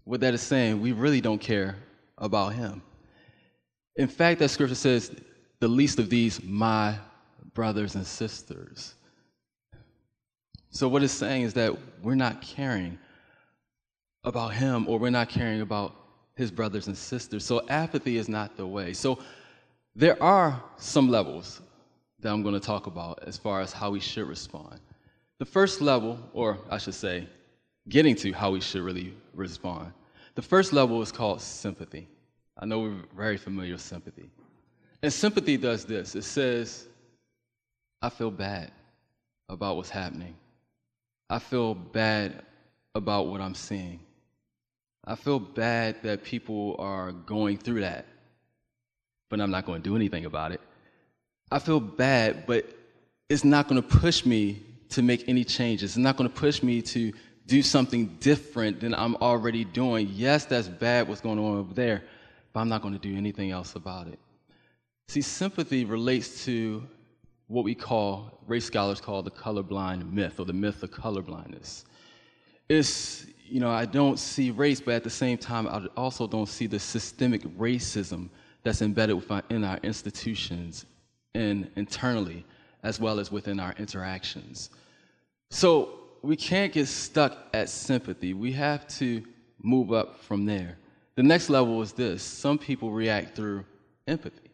what 0.09 0.21
that 0.21 0.33
is 0.33 0.41
saying, 0.41 0.81
we 0.81 0.93
really 0.93 1.21
don't 1.21 1.39
care 1.39 1.77
about 2.17 2.55
him. 2.55 2.81
In 3.97 4.09
fact, 4.09 4.41
that 4.41 4.49
scripture 4.49 4.75
says, 4.75 5.15
the 5.61 5.69
least 5.69 5.99
of 5.99 6.09
these, 6.09 6.43
my 6.43 6.97
brothers 7.53 7.95
and 7.95 8.07
sisters. 8.07 8.95
So 10.71 10.89
what 10.89 11.03
it's 11.03 11.13
saying 11.13 11.43
is 11.43 11.53
that 11.55 11.77
we're 12.03 12.15
not 12.15 12.41
caring 12.41 12.99
about 14.25 14.55
him 14.55 14.89
or 14.89 14.99
we're 14.99 15.11
not 15.11 15.29
caring 15.29 15.61
about 15.61 15.95
his 16.37 16.51
brothers 16.51 16.87
and 16.87 16.97
sisters. 16.97 17.45
So 17.45 17.69
apathy 17.69 18.17
is 18.17 18.31
not 18.31 18.57
the 18.57 18.67
way. 18.67 18.95
So 18.95 19.19
there 19.95 20.21
are 20.23 20.63
some 20.79 21.11
levels 21.11 21.61
that 22.21 22.33
I'm 22.33 22.43
going 22.43 22.55
to 22.55 22.67
talk 22.67 22.87
about 22.87 23.25
as 23.27 23.37
far 23.37 23.61
as 23.61 23.75
how 23.75 23.91
we 23.91 24.01
should 24.01 24.27
respond. 24.27 24.81
The 25.39 25.45
first 25.45 25.83
level, 25.83 26.19
or 26.33 26.57
I 26.71 26.79
should 26.79 26.95
say, 26.95 27.29
getting 27.89 28.15
to 28.17 28.33
how 28.33 28.51
we 28.51 28.61
should 28.61 28.83
really 28.83 29.15
respond. 29.35 29.93
The 30.35 30.43
first 30.43 30.73
level 30.73 31.01
is 31.03 31.11
called 31.11 31.41
sympathy. 31.41 32.09
I 32.59 32.67
know 32.67 32.81
we're 32.81 33.03
very 33.17 33.37
familiar 33.37 33.73
with 33.73 33.81
sympathy. 33.81 34.31
And 35.03 35.13
sympathy 35.13 35.57
does 35.57 35.85
this 35.85 36.15
it 36.15 36.23
says, 36.23 36.87
I 38.03 38.09
feel 38.09 38.31
bad 38.31 38.71
about 39.49 39.77
what's 39.77 39.91
happening. 39.91 40.35
I 41.31 41.39
feel 41.39 41.75
bad 41.75 42.43
about 42.95 43.27
what 43.27 43.41
I'm 43.41 43.55
seeing. 43.55 44.01
I 45.05 45.15
feel 45.15 45.39
bad 45.39 46.03
that 46.03 46.23
people 46.23 46.77
are 46.79 47.13
going 47.13 47.59
through 47.59 47.81
that, 47.81 48.07
but 49.31 49.41
I'm 49.41 49.51
not 49.51 49.65
going 49.65 49.83
to 49.83 49.89
do 49.89 49.97
anything 49.97 50.25
about 50.25 50.53
it. 50.53 50.61
I 51.51 51.59
feel 51.59 51.81
bad, 51.81 52.47
but 52.47 52.67
it's 53.29 53.45
not 53.45 53.69
going 53.69 53.81
to 53.81 53.89
push 53.89 54.27
me 54.27 54.63
to 54.91 55.03
make 55.03 55.29
any 55.29 55.45
changes. 55.45 55.91
It's 55.91 55.97
not 55.97 56.17
going 56.17 56.29
to 56.29 56.35
push 56.35 56.63
me 56.63 56.83
to 56.83 57.13
do 57.49 57.63
something 57.63 58.07
different 58.21 58.81
than 58.81 58.95
I'm 58.95 59.17
already 59.17 59.65
doing. 59.65 60.09
Yes, 60.13 60.45
that's 60.45 60.69
bad 60.69 61.09
what's 61.09 61.23
going 61.23 61.39
on 61.39 61.59
over 61.59 61.75
there, 61.75 62.05
but 62.53 62.61
I'm 62.61 62.69
not 62.69 62.83
going 62.83 62.95
to 62.95 63.01
do 63.01 63.17
anything 63.17 63.51
else 63.51 63.75
about 63.75 64.07
it. 64.07 64.19
See, 65.09 65.23
sympathy 65.23 65.87
relates 65.87 66.45
to 66.45 66.87
what 67.47 67.65
we 67.65 67.75
call, 67.75 68.39
race 68.47 68.67
scholars 68.67 69.01
call 69.01 69.23
the 69.23 69.31
colorblind 69.31 70.13
myth 70.13 70.39
or 70.39 70.45
the 70.45 70.53
myth 70.53 70.83
of 70.83 70.91
colorblindness. 70.91 71.85
It's 72.69 73.27
you 73.47 73.61
know, 73.61 73.71
I 73.71 73.87
don't 73.87 74.19
see 74.19 74.51
race, 74.51 74.79
but 74.79 74.93
at 74.93 75.05
the 75.05 75.11
same 75.11 75.39
time, 75.39 75.67
I 75.67 75.87
also 75.97 76.27
don't 76.27 76.49
see 76.49 76.67
the 76.67 76.79
systemic 76.79 77.43
racism 77.57 78.29
that's 78.63 78.83
embedded 78.83 79.17
within 79.17 79.65
our 79.65 79.79
institutions 79.83 80.85
and 81.35 81.71
internally, 81.77 82.45
as 82.83 83.01
well 83.01 83.19
as 83.19 83.33
within 83.33 83.59
our 83.59 83.75
interactions. 83.79 84.69
So 85.51 85.99
we 86.23 86.37
can't 86.37 86.73
get 86.73 86.87
stuck 86.87 87.37
at 87.55 87.69
sympathy. 87.69 88.35
We 88.35 88.53
have 88.53 88.87
to 88.99 89.23
move 89.63 89.93
up 89.93 90.21
from 90.21 90.45
there. 90.45 90.79
The 91.17 91.23
next 91.23 91.51
level 91.51 91.83
is 91.83 91.93
this 91.93 92.23
some 92.23 92.59
people 92.59 92.91
react 92.93 93.35
through 93.35 93.65
empathy, 94.07 94.51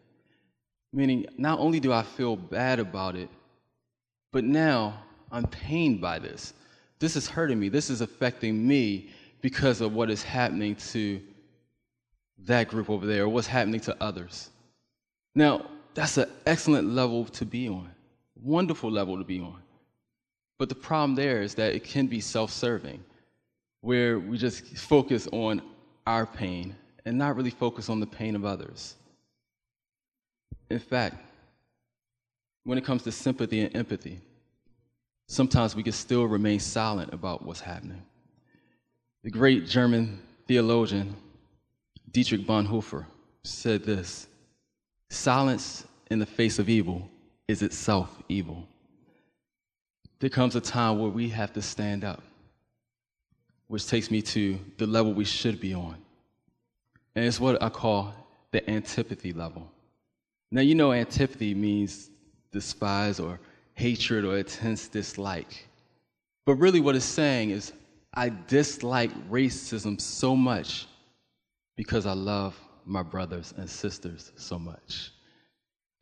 meaning 0.93 1.27
not 1.37 1.59
only 1.59 1.81
do 1.81 1.93
I 1.93 2.03
feel 2.03 2.37
bad 2.37 2.79
about 2.79 3.17
it, 3.17 3.29
but 4.33 4.45
now 4.45 5.03
I'm 5.31 5.47
pained 5.47 6.01
by 6.01 6.19
this. 6.19 6.55
This 6.99 7.17
is 7.17 7.29
hurting 7.29 7.59
me. 7.59 7.69
This 7.69 7.91
is 7.91 8.01
affecting 8.01 8.67
me 8.67 9.11
because 9.43 9.81
of 9.81 9.93
what 9.93 10.11
is 10.11 10.23
happening 10.23 10.75
to 10.77 11.21
that 12.39 12.69
group 12.69 12.89
over 12.89 13.07
there 13.07 13.25
or 13.25 13.29
what's 13.29 13.47
happening 13.47 13.81
to 13.81 13.97
others. 14.03 14.51
Now, 15.35 15.67
that's 15.95 16.17
an 16.17 16.31
excellent 16.47 16.89
level 16.89 17.27
to 17.27 17.45
be 17.45 17.69
on, 17.69 17.91
wonderful 18.35 18.91
level 18.91 19.19
to 19.19 19.25
be 19.25 19.41
on. 19.41 19.64
But 20.59 20.69
the 20.69 20.75
problem 20.75 21.15
there 21.15 21.43
is 21.43 21.55
that 21.55 21.75
it 21.75 21.85
can 21.85 22.07
be 22.07 22.21
self 22.21 22.51
serving, 22.51 23.03
where 23.81 24.19
we 24.19 24.39
just 24.39 24.65
focus 24.77 25.29
on 25.33 25.63
our 26.07 26.27
pain 26.27 26.77
and 27.05 27.19
not 27.19 27.37
really 27.37 27.51
focus 27.51 27.89
on 27.89 28.01
the 28.01 28.07
pain 28.07 28.37
of 28.37 28.45
others. 28.45 28.95
In 30.71 30.79
fact, 30.79 31.17
when 32.65 32.79
it 32.79 32.85
comes 32.85 33.03
to 33.03 33.13
sympathy 33.13 33.61
and 33.61 33.77
empathy, 33.77 34.21
sometimes 35.29 35.77
we 35.77 35.83
can 35.83 35.93
still 35.93 36.25
remain 36.25 36.61
silent 36.61 37.13
about 37.13 37.45
what's 37.45 37.61
happening. 37.61 38.03
The 39.23 39.31
great 39.31 39.67
German 39.67 40.21
theologian 40.47 41.17
Dietrich 42.11 42.47
Bonhoeffer 42.47 43.07
said 43.43 43.85
this 43.85 44.29
Silence 45.11 45.85
in 46.11 46.19
the 46.19 46.27
face 46.27 46.59
of 46.59 46.69
evil 46.69 47.09
is 47.49 47.63
itself 47.63 48.23
evil. 48.29 48.67
There 50.21 50.31
comes 50.31 50.57
a 50.57 50.61
time 50.61 50.99
where 50.99 51.11
we 51.11 51.29
have 51.31 51.53
to 51.55 51.63
stand 51.63 52.05
up, 52.05 52.23
which 53.69 53.87
takes 53.87 54.11
me 54.11 54.23
to 54.23 54.59
the 54.79 54.87
level 54.87 55.13
we 55.13 55.25
should 55.25 55.61
be 55.61 55.75
on. 55.75 55.97
And 57.15 57.25
it's 57.25 57.41
what 57.41 57.63
I 57.63 57.69
call 57.69 58.15
the 58.51 58.69
antipathy 58.69 59.33
level. 59.33 59.71
Now, 60.51 60.61
you 60.61 60.75
know, 60.75 60.93
antipathy 60.93 61.55
means 61.55 62.11
despise 62.53 63.19
or 63.19 63.41
hatred 63.75 64.25
or 64.25 64.39
intense 64.39 64.89
dislike. 64.89 65.67
But 66.47 66.55
really, 66.55 66.81
what 66.81 66.95
it's 66.95 67.05
saying 67.05 67.51
is, 67.51 67.73
I 68.13 68.31
dislike 68.47 69.11
racism 69.29 70.01
so 70.01 70.37
much 70.37 70.87
because 71.77 72.07
I 72.07 72.13
love 72.13 72.59
my 72.85 73.03
brothers 73.03 73.53
and 73.57 73.69
sisters 73.69 74.31
so 74.37 74.59
much. 74.59 75.11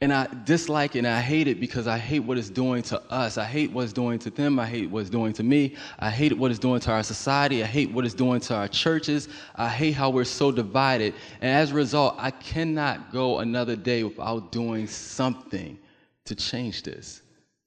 And 0.03 0.12
I 0.12 0.27
dislike 0.45 0.97
it 0.97 0.99
and 0.99 1.07
I 1.07 1.21
hate 1.21 1.47
it 1.47 1.61
because 1.61 1.87
I 1.87 1.97
hate 1.97 2.21
what 2.21 2.37
it's 2.37 2.51
doing 2.51 2.83
to 2.85 3.01
us. 3.11 3.38
I 3.38 3.45
hate 3.45 3.71
what 3.71 3.85
it's 3.85 3.93
doing 3.93 4.19
to 4.19 4.31
them. 4.31 4.59
I 4.59 4.67
hate 4.67 4.91
what 4.91 5.01
it's 5.01 5.11
doing 5.11 5.33
to 5.35 5.45
me. 5.45 5.77
I 6.01 6.11
hate 6.11 6.37
what 6.37 6.51
it's 6.51 6.59
doing 6.59 6.81
to 6.81 6.91
our 6.91 7.05
society. 7.05 7.62
I 7.62 7.67
hate 7.67 7.93
what 7.93 8.05
it's 8.05 8.12
doing 8.12 8.41
to 8.41 8.55
our 8.57 8.67
churches. 8.67 9.29
I 9.55 9.69
hate 9.69 9.93
how 9.93 10.11
we're 10.11 10.25
so 10.25 10.51
divided. 10.51 11.15
And 11.41 11.51
as 11.51 11.71
a 11.71 11.75
result, 11.75 12.17
I 12.19 12.33
cannot 12.33 13.12
go 13.12 13.38
another 13.38 13.77
day 13.77 14.03
without 14.03 14.51
doing 14.51 14.88
something 14.88 15.79
to 16.25 16.35
change 16.35 16.83
this 16.83 17.23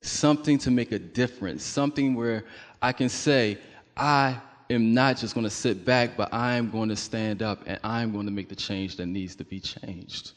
something 0.05 0.57
to 0.59 0.71
make 0.71 0.91
a 0.91 0.99
difference, 0.99 1.63
something 1.63 2.13
where 2.13 2.45
I 2.81 2.91
can 2.91 3.09
say, 3.09 3.57
I 3.97 4.39
am 4.69 4.93
not 4.93 5.17
just 5.17 5.33
going 5.33 5.45
to 5.45 5.49
sit 5.49 5.83
back, 5.85 6.15
but 6.15 6.33
I 6.33 6.55
am 6.55 6.69
going 6.69 6.89
to 6.89 6.95
stand 6.95 7.41
up 7.41 7.63
and 7.65 7.79
I'm 7.83 8.11
going 8.11 8.25
to 8.25 8.31
make 8.31 8.49
the 8.49 8.55
change 8.55 8.97
that 8.97 9.07
needs 9.07 9.35
to 9.37 9.43
be 9.43 9.59
changed. 9.59 10.33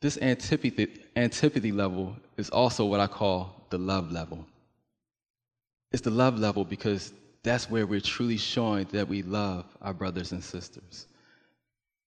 This 0.00 0.16
antipathy, 0.18 0.88
antipathy 1.16 1.72
level 1.72 2.16
is 2.36 2.50
also 2.50 2.84
what 2.86 3.00
I 3.00 3.06
call 3.06 3.66
the 3.70 3.78
love 3.78 4.10
level. 4.10 4.46
It's 5.92 6.02
the 6.02 6.10
love 6.10 6.38
level 6.38 6.64
because 6.64 7.12
that's 7.42 7.70
where 7.70 7.86
we're 7.86 8.00
truly 8.00 8.36
showing 8.36 8.86
that 8.92 9.08
we 9.08 9.22
love 9.22 9.64
our 9.82 9.92
brothers 9.92 10.32
and 10.32 10.42
sisters. 10.42 11.06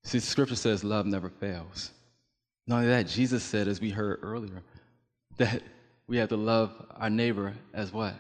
See, 0.04 0.20
scripture 0.20 0.56
says 0.56 0.84
love 0.84 1.06
never 1.06 1.30
fails. 1.30 1.92
Not 2.68 2.78
only 2.78 2.90
that, 2.90 3.08
Jesus 3.08 3.44
said, 3.44 3.68
as 3.68 3.82
we 3.82 3.90
heard 3.90 4.20
earlier, 4.22 4.62
that 5.38 5.62
we 6.08 6.18
have 6.18 6.30
to 6.30 6.38
love 6.38 6.72
our 6.98 7.10
neighbor 7.10 7.54
as 7.74 7.92
what? 7.92 8.16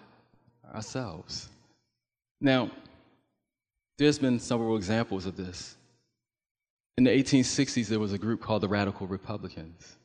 Ourselves. 0.73 1.49
Now, 2.41 2.71
there's 3.97 4.19
been 4.19 4.39
several 4.39 4.75
examples 4.75 5.25
of 5.25 5.37
this. 5.37 5.75
In 6.97 7.03
the 7.03 7.09
1860s, 7.09 7.87
there 7.87 7.99
was 7.99 8.13
a 8.13 8.17
group 8.17 8.41
called 8.41 8.61
the 8.61 8.67
Radical 8.67 9.07
Republicans. 9.07 9.97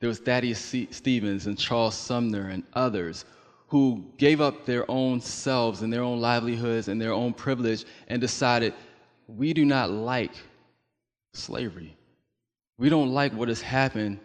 There 0.00 0.08
was 0.08 0.18
Thaddeus 0.18 0.58
C- 0.58 0.88
Stevens 0.90 1.46
and 1.46 1.58
Charles 1.58 1.94
Sumner 1.94 2.48
and 2.48 2.64
others 2.72 3.24
who 3.68 4.04
gave 4.16 4.40
up 4.40 4.66
their 4.66 4.90
own 4.90 5.20
selves 5.20 5.82
and 5.82 5.92
their 5.92 6.02
own 6.02 6.20
livelihoods 6.20 6.88
and 6.88 7.00
their 7.00 7.12
own 7.12 7.32
privilege 7.32 7.84
and 8.08 8.20
decided, 8.20 8.74
we 9.28 9.52
do 9.52 9.64
not 9.64 9.90
like 9.90 10.32
slavery. 11.34 11.96
We 12.78 12.88
don't 12.88 13.12
like 13.12 13.32
what 13.32 13.48
has 13.48 13.62
happened 13.62 14.18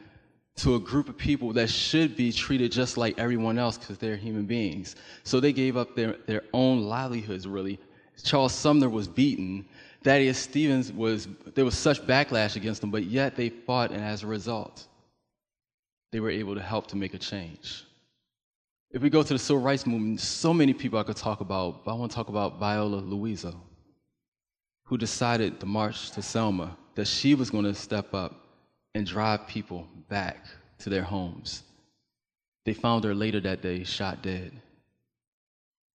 to 0.58 0.76
a 0.76 0.80
group 0.80 1.08
of 1.08 1.18
people 1.18 1.54
that 1.54 1.70
should 1.70 2.16
be 2.16 2.32
treated 2.32 2.72
just 2.72 2.98
like 2.98 3.20
everyone 3.20 3.60
else 3.60 3.78
because 3.78 3.98
they're 3.98 4.18
human 4.18 4.46
beings. 4.46 4.96
So 5.24 5.40
they 5.40 5.54
gave 5.54 5.78
up 5.78 5.96
their, 5.96 6.16
their 6.26 6.44
own 6.54 6.84
livelihoods, 6.84 7.46
really. 7.46 7.80
Charles 8.24 8.54
Sumner 8.54 8.90
was 8.90 9.08
beaten. 9.08 9.66
Thaddeus 10.04 10.38
Stevens 10.38 10.92
was, 10.92 11.28
there 11.56 11.66
was 11.66 11.78
such 11.78 12.02
backlash 12.06 12.56
against 12.56 12.82
them, 12.82 12.92
but 12.92 13.04
yet 13.06 13.36
they 13.36 13.50
fought, 13.50 13.92
and 13.92 14.04
as 14.04 14.24
a 14.24 14.28
result, 14.28 14.86
they 16.12 16.20
were 16.20 16.30
able 16.30 16.56
to 16.56 16.62
help 16.62 16.88
to 16.88 16.96
make 16.96 17.14
a 17.14 17.18
change. 17.18 17.84
If 18.92 19.02
we 19.02 19.10
go 19.10 19.22
to 19.22 19.34
the 19.34 19.40
civil 19.40 19.62
rights 19.62 19.86
movement, 19.86 20.22
so 20.22 20.54
many 20.54 20.74
people 20.74 20.98
I 20.98 21.04
could 21.04 21.18
talk 21.18 21.42
about, 21.42 21.84
but 21.84 21.92
I 21.92 21.96
want 21.96 22.12
to 22.12 22.16
talk 22.16 22.30
about 22.30 22.60
Viola 22.60 23.02
Liuzzo, 23.02 23.56
who 24.86 24.98
decided 24.98 25.60
to 25.60 25.66
march 25.66 26.12
to 26.12 26.22
Selma 26.22 26.78
that 26.96 27.08
she 27.08 27.36
was 27.36 27.50
going 27.50 27.66
to 27.66 27.74
step 27.74 28.14
up 28.14 28.34
and 28.96 29.06
drive 29.06 29.48
people 29.48 29.88
back 30.10 30.46
to 30.80 30.90
their 30.90 31.04
homes. 31.04 31.64
They 32.66 32.74
found 32.74 33.04
her 33.04 33.14
later 33.14 33.40
that 33.42 33.62
day, 33.62 33.84
shot 33.84 34.22
dead. 34.22 34.52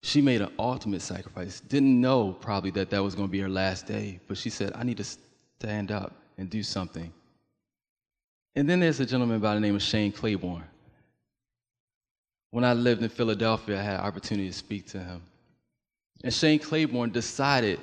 She 0.03 0.21
made 0.21 0.41
an 0.41 0.53
ultimate 0.59 1.01
sacrifice. 1.01 1.61
Didn't 1.61 2.01
know 2.01 2.33
probably 2.33 2.71
that 2.73 2.91
that 2.91 3.03
was 3.03 3.15
going 3.15 3.29
to 3.29 3.33
be 3.33 3.41
her 3.41 3.49
last 3.49 3.87
day, 3.87 4.19
but 4.27 4.37
she 4.37 4.51
said, 4.51 4.73
I 4.75 4.83
need 4.83 4.97
to 4.97 5.07
stand 5.59 5.93
up 5.93 6.12
and 6.38 6.51
do 6.51 6.62
something. 6.62 7.12
And 8.57 8.69
then 8.69 8.81
there's 8.81 9.01
a 9.01 9.07
gentleman 9.07 9.41
by 9.41 9.55
the 9.55 9.61
name 9.61 9.77
of 9.77 9.83
Shane 9.83 10.12
Claiborne. 10.12 10.65
When 12.51 12.65
I 12.65 12.75
lived 12.75 13.03
in 13.03 13.09
Philadelphia, 13.09 13.79
I 13.79 13.83
had 13.83 13.95
an 13.95 14.01
opportunity 14.01 14.49
to 14.49 14.55
speak 14.55 14.87
to 14.88 14.99
him. 14.99 15.23
And 16.25 16.35
Shane 16.35 16.59
Claiborne 16.59 17.11
decided 17.11 17.81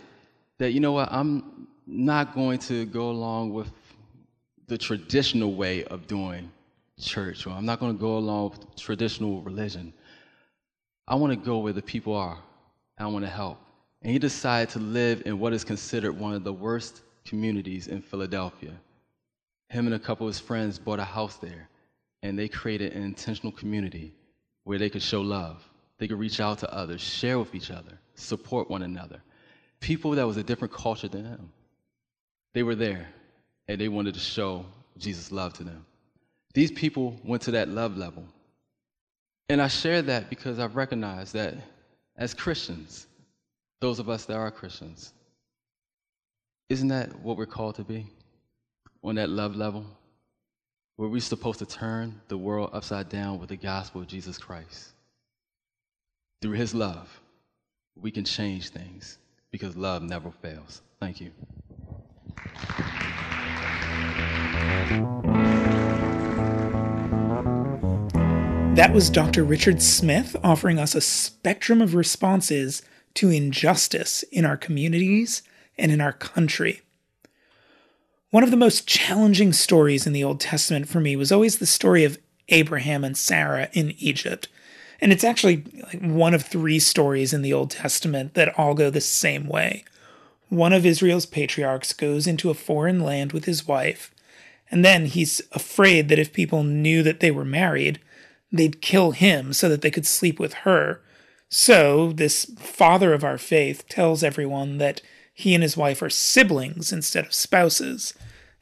that, 0.60 0.72
you 0.72 0.80
know 0.80 0.92
what, 0.92 1.12
I'm 1.12 1.68
not 1.88 2.36
going 2.36 2.60
to 2.60 2.86
go 2.86 3.10
along 3.10 3.54
with 3.54 3.72
the 4.68 4.78
traditional 4.78 5.56
way 5.56 5.86
of 5.86 6.06
doing 6.06 6.52
church, 7.00 7.48
or 7.48 7.52
I'm 7.52 7.66
not 7.66 7.80
going 7.80 7.96
to 7.96 8.00
go 8.00 8.18
along 8.18 8.52
with 8.52 8.76
traditional 8.76 9.42
religion. 9.42 9.94
I 11.10 11.16
want 11.16 11.34
to 11.34 11.46
go 11.46 11.58
where 11.58 11.74
the 11.74 11.82
people 11.82 12.16
are. 12.16 12.38
I 12.98 13.08
want 13.08 13.26
to 13.26 13.32
help. 13.32 13.58
And 14.04 14.14
he 14.14 14.20
decided 14.20 14.70
to 14.74 14.80
live 14.80 15.24
in 15.26 15.40
what 15.40 15.54
is 15.54 15.64
considered 15.64 16.14
one 16.14 16.34
of 16.34 16.44
the 16.44 16.54
worst 16.54 17.02
communities 17.26 17.88
in 17.88 18.02
Philadelphia. 18.02 18.74
Him 19.70 19.88
and 19.88 19.96
a 19.96 20.00
couple 20.00 20.28
of 20.28 20.34
his 20.34 20.40
friends 20.40 20.78
bought 20.78 21.00
a 21.00 21.04
house 21.04 21.38
there, 21.38 21.68
and 22.22 22.38
they 22.38 22.48
created 22.48 22.94
an 22.94 23.04
intentional 23.04 23.52
community 23.52 24.14
where 24.64 24.78
they 24.78 24.90
could 24.90 25.02
show 25.02 25.22
love. 25.22 25.68
They 25.98 26.08
could 26.08 26.20
reach 26.20 26.40
out 26.40 26.60
to 26.60 26.74
others, 26.74 27.02
share 27.02 27.40
with 27.40 27.54
each 27.56 27.72
other, 27.72 28.00
support 28.16 28.70
one 28.70 28.84
another. 28.84 29.22
People 29.80 30.12
that 30.12 30.28
was 30.28 30.38
a 30.38 30.44
different 30.44 30.74
culture 30.74 31.08
than 31.08 31.26
him. 31.26 31.52
They 32.54 32.64
were 32.64 32.76
there 32.76 33.08
and 33.68 33.80
they 33.80 33.88
wanted 33.88 34.14
to 34.14 34.20
show 34.20 34.66
Jesus' 34.98 35.32
love 35.32 35.54
to 35.54 35.64
them. 35.64 35.86
These 36.54 36.72
people 36.72 37.20
went 37.24 37.42
to 37.44 37.52
that 37.52 37.70
love 37.70 37.98
level. 37.98 38.24
And 39.50 39.62
I 39.62 39.68
share 39.68 40.04
that 40.04 40.30
because 40.30 40.60
I've 40.60 40.76
recognized 40.76 41.34
that 41.34 41.56
as 42.16 42.36
Christians, 42.36 43.08
those 43.82 43.98
of 43.98 44.08
us 44.08 44.26
that 44.26 44.36
are 44.36 44.52
Christians, 44.52 45.14
isn't 46.70 46.90
that 46.90 47.20
what 47.22 47.36
we're 47.36 47.48
called 47.48 47.76
to 47.76 47.84
be? 47.84 48.06
On 49.04 49.16
that 49.16 49.30
love 49.30 49.56
level? 49.56 49.86
Where 50.98 51.10
we're 51.10 51.22
supposed 51.22 51.60
to 51.60 51.66
turn 51.66 52.22
the 52.28 52.38
world 52.38 52.70
upside 52.74 53.10
down 53.10 53.40
with 53.40 53.50
the 53.50 53.58
gospel 53.58 54.02
of 54.02 54.08
Jesus 54.08 54.38
Christ. 54.38 54.90
Through 56.42 56.54
his 56.54 56.76
love, 56.76 57.10
we 58.00 58.12
can 58.12 58.26
change 58.26 58.70
things 58.70 59.18
because 59.50 59.76
love 59.76 60.04
never 60.04 60.30
fails. 60.30 60.82
Thank 61.00 61.22
you. 61.22 61.32
That 68.80 68.94
was 68.94 69.10
Dr. 69.10 69.44
Richard 69.44 69.82
Smith 69.82 70.38
offering 70.42 70.80
us 70.80 70.96
a 70.96 71.02
spectrum 71.02 71.82
of 71.82 71.96
responses 71.96 72.82
to 73.16 73.30
injustice 73.30 74.24
in 74.32 74.46
our 74.46 74.56
communities 74.56 75.44
and 75.78 75.92
in 75.92 76.00
our 76.00 76.14
country. 76.14 76.80
One 78.30 78.42
of 78.42 78.52
the 78.52 78.56
most 78.56 78.88
challenging 78.88 79.52
stories 79.52 80.08
in 80.08 80.14
the 80.14 80.24
Old 80.24 80.40
Testament 80.40 80.88
for 80.88 81.02
me 81.02 81.18
was 81.18 81.30
always 81.30 81.58
the 81.58 81.66
story 81.66 82.06
of 82.06 82.20
Abraham 82.48 83.04
and 83.04 83.18
Sarah 83.18 83.68
in 83.74 83.96
Egypt. 83.98 84.48
And 85.02 85.12
it's 85.12 85.26
actually 85.26 85.58
one 86.00 86.34
of 86.34 86.44
three 86.44 86.80
stories 86.80 87.34
in 87.34 87.42
the 87.42 87.52
Old 87.52 87.72
Testament 87.72 88.34
that 88.36 88.58
all 88.58 88.76
go 88.76 88.90
the 88.90 89.02
same 89.02 89.46
way. 89.50 89.84
One 90.48 90.72
of 90.72 90.86
Israel's 90.86 91.26
patriarchs 91.26 91.92
goes 91.92 92.28
into 92.28 92.50
a 92.50 92.54
foreign 92.54 93.02
land 93.02 93.34
with 93.34 93.44
his 93.44 93.68
wife, 93.68 94.16
and 94.72 94.86
then 94.86 95.08
he's 95.08 95.42
afraid 95.52 96.08
that 96.08 96.20
if 96.20 96.32
people 96.32 96.64
knew 96.64 97.04
that 97.04 97.20
they 97.20 97.30
were 97.30 97.44
married, 97.44 98.00
they'd 98.52 98.82
kill 98.82 99.12
him 99.12 99.54
so 99.54 99.70
that 99.70 99.82
they 99.82 99.92
could 99.92 100.06
sleep 100.06 100.40
with 100.40 100.54
her. 100.66 101.02
So, 101.50 102.12
this 102.12 102.46
father 102.58 103.14
of 103.14 103.24
our 103.24 103.38
faith 103.38 103.88
tells 103.88 104.24
everyone 104.24 104.78
that 104.78 105.02
he 105.34 105.54
and 105.54 105.64
his 105.64 105.78
wife 105.78 106.02
are 106.02 106.10
siblings 106.10 106.92
instead 106.92 107.26
of 107.26 107.34
spouses, 107.34 108.14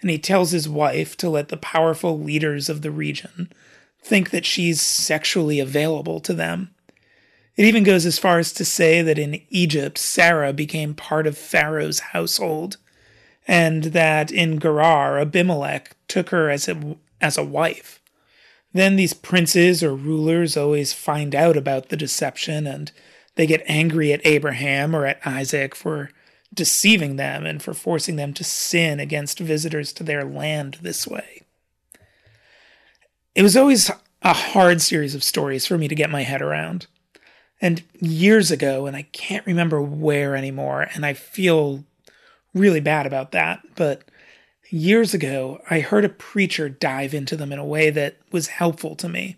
and 0.01 0.09
he 0.09 0.19
tells 0.19 0.51
his 0.51 0.69
wife 0.69 1.17
to 1.17 1.29
let 1.29 1.49
the 1.49 1.57
powerful 1.57 2.19
leaders 2.19 2.69
of 2.69 2.81
the 2.81 2.91
region 2.91 3.51
think 3.99 4.29
that 4.29 4.45
she's 4.45 4.79
sexually 4.79 5.59
available 5.59 6.19
to 6.21 6.33
them. 6.33 6.69
It 7.55 7.65
even 7.65 7.83
goes 7.83 8.05
as 8.05 8.19
far 8.19 8.37
as 8.37 8.53
to 8.53 8.63
say 8.63 9.01
that 9.01 9.17
in 9.17 9.41
Egypt, 9.49 9.97
Sarah 9.97 10.53
became 10.53 10.93
part 10.93 11.25
of 11.25 11.37
Pharaoh's 11.37 11.99
household, 11.99 12.77
and 13.47 13.85
that 13.85 14.31
in 14.31 14.59
Gerar, 14.59 15.17
Abimelech 15.17 15.95
took 16.07 16.29
her 16.29 16.49
as 16.49 16.67
a, 16.67 16.95
as 17.19 17.37
a 17.37 17.43
wife. 17.43 17.99
Then 18.73 18.95
these 18.95 19.13
princes 19.13 19.81
or 19.81 19.95
rulers 19.95 20.57
always 20.57 20.93
find 20.93 21.33
out 21.33 21.57
about 21.57 21.89
the 21.89 21.97
deception 21.97 22.67
and 22.67 22.91
they 23.35 23.47
get 23.47 23.63
angry 23.67 24.11
at 24.13 24.25
Abraham 24.25 24.95
or 24.95 25.05
at 25.05 25.25
Isaac 25.25 25.75
for 25.75 26.11
deceiving 26.53 27.15
them 27.15 27.45
and 27.45 27.61
for 27.61 27.73
forcing 27.73 28.15
them 28.15 28.33
to 28.33 28.43
sin 28.43 28.99
against 28.99 29.39
visitors 29.39 29.93
to 29.93 30.03
their 30.03 30.23
land 30.23 30.79
this 30.81 31.07
way. 31.07 31.43
It 33.35 33.43
was 33.43 33.55
always 33.55 33.91
a 34.23 34.33
hard 34.33 34.81
series 34.81 35.13
of 35.13 35.23
stories 35.23 35.67
for 35.67 35.77
me 35.77 35.87
to 35.87 35.95
get 35.95 36.09
my 36.09 36.23
head 36.23 36.41
around. 36.41 36.87
And 37.61 37.83
years 37.99 38.51
ago, 38.51 38.85
and 38.85 38.95
I 38.95 39.03
can't 39.03 39.45
remember 39.45 39.81
where 39.81 40.35
anymore, 40.35 40.87
and 40.93 41.05
I 41.05 41.13
feel 41.13 41.83
really 42.53 42.79
bad 42.79 43.05
about 43.05 43.31
that, 43.31 43.61
but 43.75 44.03
Years 44.69 45.13
ago, 45.13 45.61
I 45.69 45.79
heard 45.79 46.03
a 46.03 46.09
preacher 46.09 46.67
dive 46.67 47.13
into 47.13 47.37
them 47.37 47.53
in 47.53 47.59
a 47.59 47.65
way 47.65 47.89
that 47.89 48.17
was 48.31 48.47
helpful 48.47 48.95
to 48.97 49.07
me. 49.07 49.37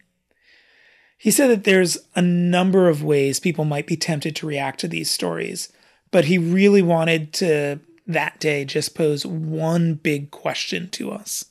He 1.17 1.29
said 1.29 1.47
that 1.47 1.65
there's 1.65 1.97
a 2.15 2.21
number 2.21 2.89
of 2.89 3.03
ways 3.03 3.39
people 3.39 3.65
might 3.65 3.85
be 3.85 3.97
tempted 3.97 4.35
to 4.37 4.47
react 4.47 4.79
to 4.79 4.87
these 4.87 5.11
stories, 5.11 5.71
but 6.11 6.25
he 6.25 6.37
really 6.37 6.81
wanted 6.81 7.33
to 7.33 7.79
that 8.07 8.39
day 8.39 8.65
just 8.65 8.95
pose 8.95 9.25
one 9.25 9.93
big 9.93 10.31
question 10.31 10.89
to 10.89 11.11
us. 11.11 11.45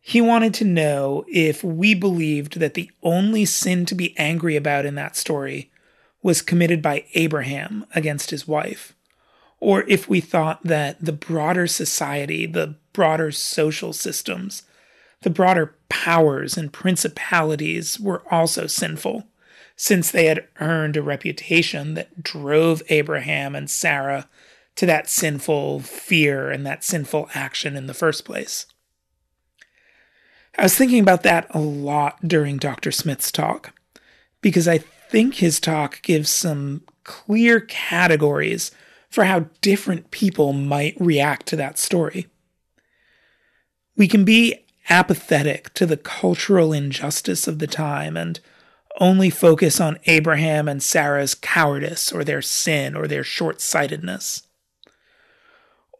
He 0.00 0.20
wanted 0.20 0.54
to 0.54 0.64
know 0.64 1.24
if 1.28 1.64
we 1.64 1.94
believed 1.94 2.60
that 2.60 2.74
the 2.74 2.90
only 3.02 3.44
sin 3.44 3.84
to 3.86 3.94
be 3.96 4.16
angry 4.16 4.54
about 4.54 4.86
in 4.86 4.94
that 4.94 5.16
story 5.16 5.70
was 6.22 6.42
committed 6.42 6.82
by 6.82 7.04
Abraham 7.14 7.84
against 7.94 8.30
his 8.30 8.46
wife 8.46 8.94
or 9.60 9.84
if 9.86 10.08
we 10.08 10.20
thought 10.20 10.62
that 10.64 10.96
the 11.04 11.12
broader 11.12 11.66
society, 11.66 12.46
the 12.46 12.74
broader 12.92 13.30
social 13.30 13.92
systems, 13.92 14.62
the 15.22 15.30
broader 15.30 15.74
powers 15.88 16.56
and 16.56 16.72
principalities 16.72 18.00
were 18.00 18.22
also 18.30 18.66
sinful, 18.66 19.26
since 19.76 20.10
they 20.10 20.26
had 20.26 20.46
earned 20.60 20.96
a 20.96 21.02
reputation 21.02 21.94
that 21.94 22.22
drove 22.22 22.82
Abraham 22.88 23.54
and 23.54 23.70
Sarah 23.70 24.28
to 24.76 24.86
that 24.86 25.08
sinful 25.08 25.80
fear 25.80 26.50
and 26.50 26.64
that 26.64 26.82
sinful 26.82 27.28
action 27.34 27.76
in 27.76 27.86
the 27.86 27.94
first 27.94 28.24
place. 28.24 28.66
I 30.58 30.62
was 30.62 30.74
thinking 30.74 31.00
about 31.00 31.22
that 31.22 31.46
a 31.50 31.60
lot 31.60 32.26
during 32.26 32.56
Dr. 32.56 32.90
Smith's 32.90 33.30
talk, 33.30 33.74
because 34.40 34.66
I 34.66 34.78
think 34.78 35.34
his 35.34 35.60
talk 35.60 36.02
gives 36.02 36.30
some 36.30 36.82
clear 37.04 37.60
categories 37.60 38.70
for 39.10 39.24
how 39.24 39.46
different 39.60 40.10
people 40.10 40.52
might 40.52 40.96
react 41.00 41.46
to 41.46 41.56
that 41.56 41.78
story. 41.78 42.28
We 43.96 44.08
can 44.08 44.24
be 44.24 44.64
apathetic 44.88 45.74
to 45.74 45.84
the 45.84 45.96
cultural 45.96 46.72
injustice 46.72 47.46
of 47.46 47.58
the 47.58 47.66
time 47.66 48.16
and 48.16 48.40
only 48.98 49.30
focus 49.30 49.80
on 49.80 49.98
Abraham 50.06 50.68
and 50.68 50.82
Sarah's 50.82 51.34
cowardice 51.34 52.12
or 52.12 52.24
their 52.24 52.42
sin 52.42 52.96
or 52.96 53.06
their 53.06 53.24
short 53.24 53.60
sightedness. 53.60 54.42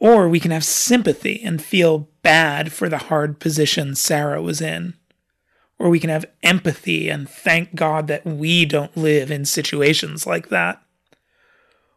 Or 0.01 0.29
we 0.29 0.41
can 0.41 0.51
have 0.51 0.65
sympathy 0.65 1.43
and 1.43 1.63
feel 1.63 2.09
bad 2.23 2.73
for 2.73 2.89
the 2.89 2.99
hard 2.99 3.39
position 3.39 3.95
Sarah 3.95 4.43
was 4.43 4.61
in. 4.61 4.95
or 5.81 5.89
we 5.89 5.99
can 5.99 6.11
have 6.11 6.27
empathy 6.43 7.09
and 7.09 7.29
thank 7.29 7.75
God 7.75 8.07
that 8.07 8.27
we 8.27 8.67
don't 8.67 8.95
live 8.99 9.31
in 9.31 9.47
situations 9.47 10.27
like 10.27 10.51
that. 10.51 10.83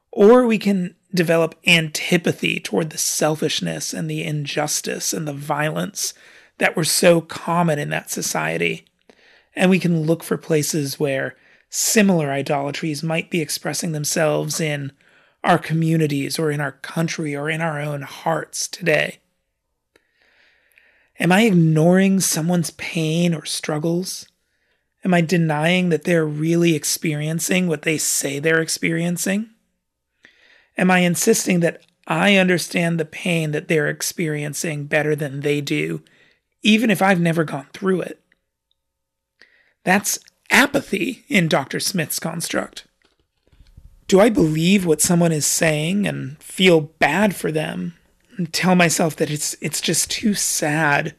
Or 0.10 0.47
we 0.47 0.58
can 0.58 0.95
develop 1.13 1.56
antipathy 1.67 2.60
toward 2.60 2.89
the 2.89 2.97
selfishness 2.97 3.93
and 3.93 4.10
the 4.10 4.23
injustice 4.23 5.13
and 5.13 5.28
the 5.28 5.34
violence 5.34 6.13
that 6.58 6.76
were 6.76 6.84
so 6.84 7.21
common 7.21 7.80
in 7.80 7.89
that 7.89 8.10
society. 8.10 8.86
And 9.56 9.69
we 9.69 9.80
can 9.80 10.04
look 10.04 10.23
for 10.23 10.38
places 10.38 10.99
where 10.99 11.36
similar 11.69 12.32
idolatries 12.32 13.04
might 13.04 13.30
be 13.30 13.41
expressing 13.41 13.91
themselves 13.91 14.60
in 14.60 14.91
our 15.43 15.58
communities 15.58 16.39
or 16.39 16.52
in 16.52 16.62
our 16.62 16.71
country 16.71 17.36
or 17.36 17.49
in 17.49 17.62
our 17.62 17.80
own 17.80 18.02
hearts 18.04 18.67
today. 18.67 19.19
Am 21.19 21.32
I 21.32 21.43
ignoring 21.43 22.19
someone's 22.19 22.71
pain 22.71 23.34
or 23.34 23.45
struggles? 23.45 24.28
Am 25.06 25.13
I 25.13 25.21
denying 25.21 25.89
that 25.89 26.06
they're 26.06 26.26
really 26.26 26.76
experiencing 26.76 27.67
what 27.67 27.84
they 27.84 27.97
say 27.97 28.39
they're 28.39 28.62
experiencing? 28.62 29.49
Am 30.77 30.89
I 30.89 30.99
insisting 30.99 31.59
that 31.62 31.86
I 32.07 32.36
understand 32.36 32.99
the 32.99 33.05
pain 33.05 33.51
that 33.51 33.67
they're 33.67 33.89
experiencing 33.89 34.86
better 34.86 35.15
than 35.15 35.41
they 35.41 35.62
do, 35.62 36.01
even 36.62 36.89
if 36.89 37.01
I've 37.01 37.21
never 37.21 37.43
gone 37.43 37.67
through 37.73 38.01
it? 38.01 38.19
That's 39.83 40.19
apathy 40.49 41.25
in 41.27 41.47
Dr. 41.47 41.79
Smith's 41.79 42.19
construct. 42.19 42.86
Do 44.07 44.19
I 44.19 44.29
believe 44.29 44.86
what 44.86 45.01
someone 45.01 45.31
is 45.31 45.45
saying 45.45 46.07
and 46.07 46.41
feel 46.41 46.81
bad 46.81 47.36
for 47.36 47.51
them 47.51 47.95
and 48.38 48.51
tell 48.51 48.75
myself 48.75 49.15
that 49.17 49.31
it's 49.31 49.55
it's 49.62 49.81
just 49.81 50.12
too 50.12 50.33
sad, 50.33 51.15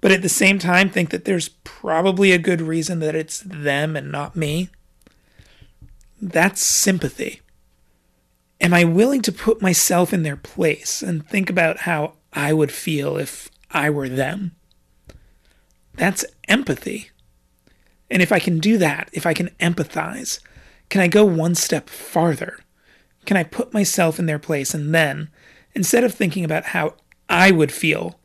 but 0.00 0.12
at 0.12 0.22
the 0.22 0.28
same 0.28 0.58
time 0.58 0.90
think 0.90 1.10
that 1.10 1.24
there's 1.24 1.48
probably 1.64 2.32
a 2.32 2.38
good 2.38 2.60
reason 2.60 3.00
that 3.00 3.14
it's 3.14 3.40
them 3.40 3.96
and 3.96 4.12
not 4.12 4.36
me. 4.36 4.68
That's 6.20 6.64
sympathy. 6.64 7.40
Am 8.60 8.74
I 8.74 8.84
willing 8.84 9.22
to 9.22 9.32
put 9.32 9.62
myself 9.62 10.12
in 10.12 10.22
their 10.22 10.36
place 10.36 11.02
and 11.02 11.26
think 11.26 11.48
about 11.48 11.78
how 11.78 12.14
I 12.32 12.52
would 12.52 12.70
feel 12.70 13.16
if 13.16 13.48
I 13.70 13.88
were 13.88 14.08
them? 14.08 14.54
That's 15.94 16.24
empathy. 16.46 17.10
And 18.10 18.20
if 18.20 18.32
I 18.32 18.38
can 18.38 18.58
do 18.58 18.76
that, 18.78 19.08
if 19.12 19.24
I 19.24 19.32
can 19.32 19.48
empathize, 19.60 20.40
can 20.90 21.00
I 21.00 21.08
go 21.08 21.24
one 21.24 21.54
step 21.54 21.88
farther? 21.88 22.58
Can 23.24 23.36
I 23.36 23.44
put 23.44 23.72
myself 23.72 24.18
in 24.18 24.26
their 24.26 24.38
place 24.38 24.74
and 24.74 24.94
then 24.94 25.30
instead 25.74 26.04
of 26.04 26.14
thinking 26.14 26.44
about 26.44 26.64
how 26.64 26.94
I 27.28 27.50
would 27.50 27.72
feel, 27.72 28.18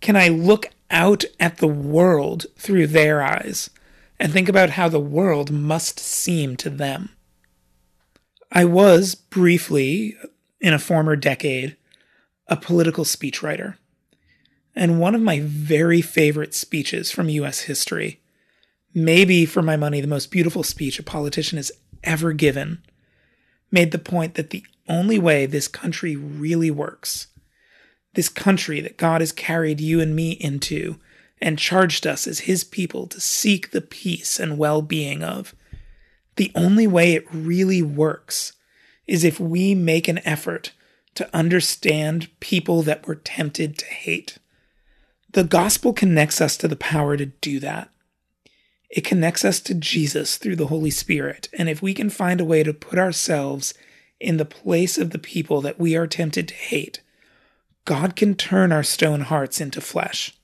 can 0.00 0.16
I 0.16 0.28
look 0.28 0.66
out 0.90 1.24
at 1.40 1.58
the 1.58 1.68
world 1.68 2.46
through 2.56 2.88
their 2.88 3.22
eyes 3.22 3.70
and 4.18 4.32
think 4.32 4.48
about 4.48 4.70
how 4.70 4.88
the 4.88 5.00
world 5.00 5.50
must 5.50 5.98
seem 5.98 6.56
to 6.56 6.68
them? 6.68 7.10
I 8.54 8.66
was 8.66 9.14
briefly, 9.14 10.14
in 10.60 10.74
a 10.74 10.78
former 10.78 11.16
decade, 11.16 11.76
a 12.48 12.56
political 12.56 13.04
speechwriter. 13.04 13.76
And 14.74 15.00
one 15.00 15.14
of 15.14 15.22
my 15.22 15.40
very 15.40 16.02
favorite 16.02 16.54
speeches 16.54 17.10
from 17.10 17.30
US 17.30 17.60
history, 17.60 18.20
maybe 18.94 19.46
for 19.46 19.62
my 19.62 19.78
money 19.78 20.02
the 20.02 20.06
most 20.06 20.30
beautiful 20.30 20.62
speech 20.62 20.98
a 20.98 21.02
politician 21.02 21.56
has 21.56 21.72
ever 22.04 22.34
given, 22.34 22.82
made 23.70 23.90
the 23.90 23.98
point 23.98 24.34
that 24.34 24.50
the 24.50 24.66
only 24.86 25.18
way 25.18 25.46
this 25.46 25.66
country 25.66 26.14
really 26.14 26.70
works, 26.70 27.28
this 28.12 28.28
country 28.28 28.82
that 28.82 28.98
God 28.98 29.22
has 29.22 29.32
carried 29.32 29.80
you 29.80 29.98
and 29.98 30.14
me 30.14 30.32
into 30.32 30.98
and 31.40 31.58
charged 31.58 32.06
us 32.06 32.26
as 32.26 32.40
His 32.40 32.64
people 32.64 33.06
to 33.06 33.20
seek 33.20 33.70
the 33.70 33.80
peace 33.80 34.38
and 34.38 34.58
well 34.58 34.82
being 34.82 35.22
of, 35.22 35.54
the 36.36 36.52
only 36.54 36.86
way 36.86 37.12
it 37.12 37.26
really 37.32 37.82
works 37.82 38.54
is 39.06 39.24
if 39.24 39.38
we 39.38 39.74
make 39.74 40.08
an 40.08 40.20
effort 40.26 40.72
to 41.14 41.36
understand 41.36 42.28
people 42.40 42.82
that 42.82 43.06
we're 43.06 43.16
tempted 43.16 43.78
to 43.78 43.86
hate. 43.86 44.38
The 45.32 45.44
gospel 45.44 45.92
connects 45.92 46.40
us 46.40 46.56
to 46.58 46.68
the 46.68 46.76
power 46.76 47.16
to 47.16 47.26
do 47.26 47.60
that. 47.60 47.90
It 48.88 49.04
connects 49.04 49.44
us 49.44 49.60
to 49.60 49.74
Jesus 49.74 50.36
through 50.36 50.56
the 50.56 50.66
Holy 50.66 50.90
Spirit. 50.90 51.48
And 51.56 51.68
if 51.68 51.80
we 51.80 51.94
can 51.94 52.10
find 52.10 52.40
a 52.40 52.44
way 52.44 52.62
to 52.62 52.74
put 52.74 52.98
ourselves 52.98 53.74
in 54.20 54.36
the 54.36 54.44
place 54.44 54.98
of 54.98 55.10
the 55.10 55.18
people 55.18 55.60
that 55.62 55.78
we 55.78 55.96
are 55.96 56.06
tempted 56.06 56.48
to 56.48 56.54
hate, 56.54 57.00
God 57.84 58.14
can 58.14 58.34
turn 58.34 58.70
our 58.70 58.82
stone 58.82 59.22
hearts 59.22 59.60
into 59.60 59.80
flesh. 59.80 60.36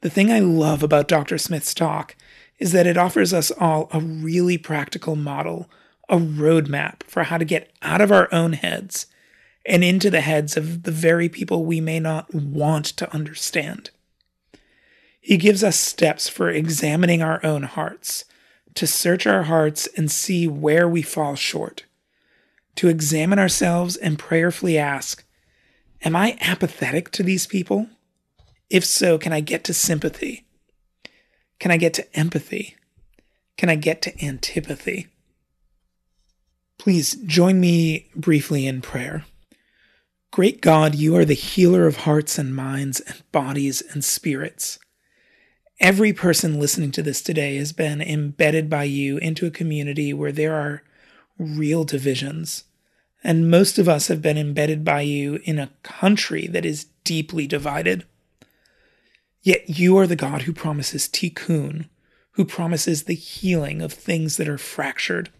The 0.00 0.10
thing 0.10 0.32
I 0.32 0.40
love 0.40 0.82
about 0.82 1.08
Dr. 1.08 1.36
Smith's 1.36 1.74
talk 1.74 2.16
is 2.60 2.70
that 2.72 2.86
it 2.86 2.96
offers 2.96 3.32
us 3.32 3.50
all 3.50 3.88
a 3.90 3.98
really 3.98 4.56
practical 4.56 5.16
model, 5.16 5.68
a 6.08 6.16
roadmap 6.16 7.02
for 7.04 7.24
how 7.24 7.38
to 7.38 7.44
get 7.44 7.72
out 7.82 8.00
of 8.00 8.12
our 8.12 8.32
own 8.32 8.52
heads 8.52 9.06
and 9.66 9.82
into 9.82 10.10
the 10.10 10.20
heads 10.20 10.56
of 10.56 10.84
the 10.84 10.92
very 10.92 11.28
people 11.28 11.64
we 11.64 11.80
may 11.80 11.98
not 11.98 12.32
want 12.32 12.84
to 12.84 13.12
understand. 13.12 13.90
He 15.20 15.36
gives 15.36 15.64
us 15.64 15.76
steps 15.78 16.28
for 16.28 16.48
examining 16.48 17.22
our 17.22 17.44
own 17.44 17.64
hearts, 17.64 18.24
to 18.74 18.86
search 18.86 19.26
our 19.26 19.42
hearts 19.44 19.88
and 19.96 20.10
see 20.10 20.46
where 20.46 20.88
we 20.88 21.02
fall 21.02 21.34
short 21.34 21.84
to 22.76 22.88
examine 22.88 23.38
ourselves 23.38 23.96
and 23.96 24.18
prayerfully 24.18 24.78
ask 24.78 25.24
Am 26.02 26.16
I 26.16 26.38
apathetic 26.40 27.10
to 27.10 27.22
these 27.22 27.46
people? 27.46 27.88
If 28.70 28.86
so, 28.86 29.18
can 29.18 29.34
I 29.34 29.40
get 29.40 29.64
to 29.64 29.74
sympathy? 29.74 30.46
Can 31.60 31.70
I 31.70 31.76
get 31.76 31.94
to 31.94 32.18
empathy? 32.18 32.76
Can 33.56 33.68
I 33.68 33.76
get 33.76 34.02
to 34.02 34.24
antipathy? 34.24 35.08
Please 36.78 37.14
join 37.26 37.60
me 37.60 38.08
briefly 38.16 38.66
in 38.66 38.80
prayer. 38.80 39.26
Great 40.30 40.62
God, 40.62 40.94
you 40.94 41.14
are 41.16 41.26
the 41.26 41.34
healer 41.34 41.86
of 41.86 41.98
hearts 41.98 42.38
and 42.38 42.56
minds 42.56 43.00
and 43.00 43.22
bodies 43.30 43.82
and 43.82 44.02
spirits. 44.02 44.78
Every 45.78 46.14
person 46.14 46.58
listening 46.58 46.92
to 46.92 47.02
this 47.02 47.20
today 47.20 47.56
has 47.56 47.72
been 47.72 48.00
embedded 48.00 48.70
by 48.70 48.84
you 48.84 49.18
into 49.18 49.46
a 49.46 49.50
community 49.50 50.14
where 50.14 50.32
there 50.32 50.54
are 50.54 50.82
real 51.38 51.84
divisions. 51.84 52.64
And 53.22 53.50
most 53.50 53.78
of 53.78 53.88
us 53.88 54.08
have 54.08 54.22
been 54.22 54.38
embedded 54.38 54.82
by 54.82 55.02
you 55.02 55.40
in 55.44 55.58
a 55.58 55.72
country 55.82 56.46
that 56.46 56.64
is 56.64 56.86
deeply 57.04 57.46
divided. 57.46 58.06
Yet 59.42 59.78
you 59.78 59.96
are 59.96 60.06
the 60.06 60.16
God 60.16 60.42
who 60.42 60.52
promises 60.52 61.08
tikkun, 61.08 61.88
who 62.32 62.44
promises 62.44 63.04
the 63.04 63.14
healing 63.14 63.80
of 63.80 63.92
things 63.92 64.36
that 64.36 64.48
are 64.48 64.58
fractured. 64.58 65.30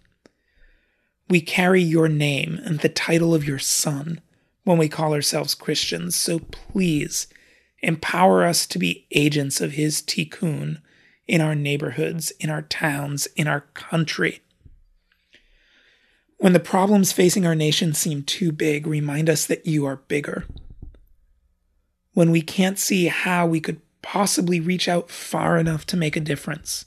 We 1.28 1.40
carry 1.40 1.82
your 1.82 2.08
name 2.08 2.58
and 2.64 2.80
the 2.80 2.88
title 2.88 3.34
of 3.34 3.46
your 3.46 3.58
Son 3.58 4.20
when 4.64 4.78
we 4.78 4.88
call 4.88 5.14
ourselves 5.14 5.54
Christians, 5.54 6.16
so 6.16 6.38
please 6.38 7.26
empower 7.82 8.44
us 8.44 8.66
to 8.66 8.78
be 8.78 9.06
agents 9.10 9.60
of 9.60 9.72
his 9.72 10.02
tikkun 10.02 10.80
in 11.26 11.40
our 11.40 11.54
neighborhoods, 11.54 12.30
in 12.40 12.50
our 12.50 12.62
towns, 12.62 13.26
in 13.36 13.46
our 13.46 13.62
country. 13.74 14.40
When 16.38 16.52
the 16.54 16.60
problems 16.60 17.12
facing 17.12 17.46
our 17.46 17.54
nation 17.54 17.92
seem 17.94 18.22
too 18.22 18.50
big, 18.50 18.86
remind 18.86 19.28
us 19.28 19.44
that 19.46 19.66
you 19.66 19.84
are 19.84 19.96
bigger. 19.96 20.46
When 22.12 22.30
we 22.30 22.42
can't 22.42 22.78
see 22.78 23.06
how 23.06 23.46
we 23.46 23.60
could 23.60 23.80
possibly 24.02 24.60
reach 24.60 24.88
out 24.88 25.10
far 25.10 25.58
enough 25.58 25.86
to 25.86 25.96
make 25.96 26.16
a 26.16 26.20
difference, 26.20 26.86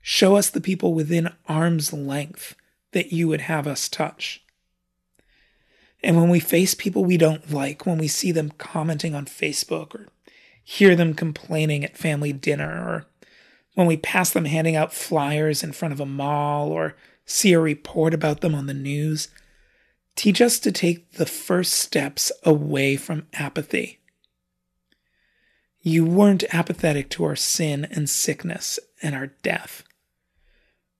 show 0.00 0.36
us 0.36 0.50
the 0.50 0.60
people 0.60 0.94
within 0.94 1.32
arm's 1.48 1.92
length 1.92 2.56
that 2.92 3.12
you 3.12 3.28
would 3.28 3.42
have 3.42 3.66
us 3.66 3.88
touch. 3.88 4.42
And 6.02 6.16
when 6.16 6.30
we 6.30 6.40
face 6.40 6.74
people 6.74 7.04
we 7.04 7.16
don't 7.16 7.52
like, 7.52 7.84
when 7.84 7.98
we 7.98 8.08
see 8.08 8.32
them 8.32 8.52
commenting 8.58 9.14
on 9.14 9.26
Facebook 9.26 9.94
or 9.94 10.08
hear 10.64 10.96
them 10.96 11.14
complaining 11.14 11.84
at 11.84 11.96
family 11.96 12.32
dinner, 12.32 12.70
or 12.70 13.06
when 13.74 13.86
we 13.86 13.96
pass 13.96 14.30
them 14.30 14.46
handing 14.46 14.76
out 14.76 14.94
flyers 14.94 15.62
in 15.62 15.72
front 15.72 15.92
of 15.92 16.00
a 16.00 16.06
mall 16.06 16.70
or 16.70 16.96
see 17.24 17.52
a 17.52 17.60
report 17.60 18.14
about 18.14 18.40
them 18.40 18.54
on 18.54 18.66
the 18.66 18.74
news. 18.74 19.28
Teach 20.16 20.40
us 20.40 20.58
to 20.60 20.72
take 20.72 21.12
the 21.12 21.26
first 21.26 21.72
steps 21.72 22.32
away 22.44 22.96
from 22.96 23.26
apathy. 23.32 23.99
You 25.82 26.04
weren't 26.04 26.44
apathetic 26.52 27.08
to 27.10 27.24
our 27.24 27.36
sin 27.36 27.86
and 27.90 28.08
sickness 28.08 28.78
and 29.02 29.14
our 29.14 29.28
death. 29.42 29.82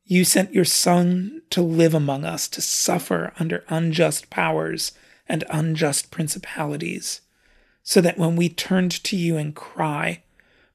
You 0.05 0.25
sent 0.25 0.55
your 0.55 0.65
Son 0.65 1.43
to 1.51 1.63
live 1.63 1.95
among 1.95 2.25
us, 2.25 2.49
to 2.49 2.61
suffer 2.61 3.33
under 3.39 3.65
unjust 3.69 4.31
powers 4.31 4.93
and 5.29 5.45
unjust 5.51 6.11
principalities, 6.11 7.21
so 7.83 8.01
that 8.01 8.19
when 8.19 8.37
we 8.37 8.49
turned 8.49 8.91
to 9.05 9.17
you 9.17 9.37
and 9.37 9.55
cry, 9.55 10.23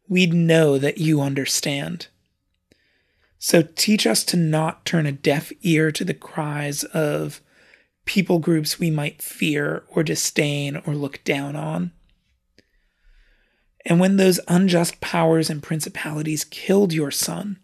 we'd 0.08 0.34
know 0.34 0.78
that 0.78 1.00
you 1.00 1.20
understand. 1.20 2.08
So 3.40 3.62
teach 3.62 4.08
us 4.08 4.24
to 4.26 4.38
not 4.38 4.86
turn 4.86 5.06
a 5.06 5.12
deaf 5.12 5.52
ear 5.64 5.92
to 5.92 6.06
the 6.06 6.14
cries 6.14 6.84
of 6.84 7.42
people 8.06 8.40
groups 8.40 8.80
we 8.80 8.90
might 8.90 9.22
fear 9.22 9.84
or 9.90 10.04
disdain 10.04 10.82
or 10.86 10.96
look 10.96 11.24
down 11.24 11.56
on. 11.56 11.92
And 13.86 14.00
when 14.00 14.18
those 14.18 14.40
unjust 14.48 15.00
powers 15.00 15.50
and 15.50 15.62
principalities 15.62 16.44
killed 16.44 16.92
your 16.92 17.12
son, 17.12 17.60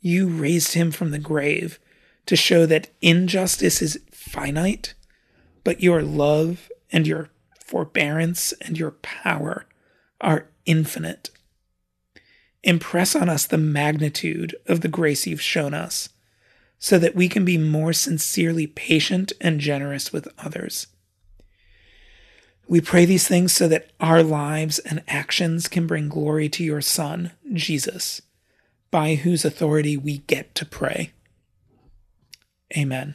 you 0.00 0.28
raised 0.28 0.74
him 0.74 0.90
from 0.90 1.10
the 1.10 1.18
grave 1.18 1.78
to 2.26 2.36
show 2.36 2.64
that 2.66 2.90
injustice 3.02 3.82
is 3.82 4.00
finite, 4.10 4.94
but 5.64 5.82
your 5.82 6.02
love 6.02 6.70
and 6.90 7.06
your 7.06 7.30
forbearance 7.60 8.52
and 8.60 8.78
your 8.78 8.92
power 8.92 9.66
are 10.20 10.48
infinite. 10.64 11.30
Impress 12.62 13.14
on 13.14 13.28
us 13.28 13.46
the 13.46 13.58
magnitude 13.58 14.56
of 14.66 14.80
the 14.80 14.88
grace 14.88 15.26
you've 15.26 15.40
shown 15.40 15.74
us, 15.74 16.08
so 16.78 16.98
that 16.98 17.14
we 17.14 17.28
can 17.28 17.44
be 17.44 17.58
more 17.58 17.92
sincerely 17.92 18.66
patient 18.66 19.32
and 19.40 19.60
generous 19.60 20.12
with 20.12 20.28
others. 20.38 20.86
We 22.68 22.82
pray 22.82 23.06
these 23.06 23.26
things 23.26 23.52
so 23.52 23.66
that 23.68 23.90
our 23.98 24.22
lives 24.22 24.78
and 24.80 25.02
actions 25.08 25.68
can 25.68 25.86
bring 25.86 26.10
glory 26.10 26.50
to 26.50 26.62
your 26.62 26.82
Son, 26.82 27.32
Jesus, 27.54 28.20
by 28.90 29.14
whose 29.14 29.44
authority 29.44 29.96
we 29.96 30.18
get 30.18 30.54
to 30.56 30.66
pray. 30.66 31.12
Amen. 32.76 33.14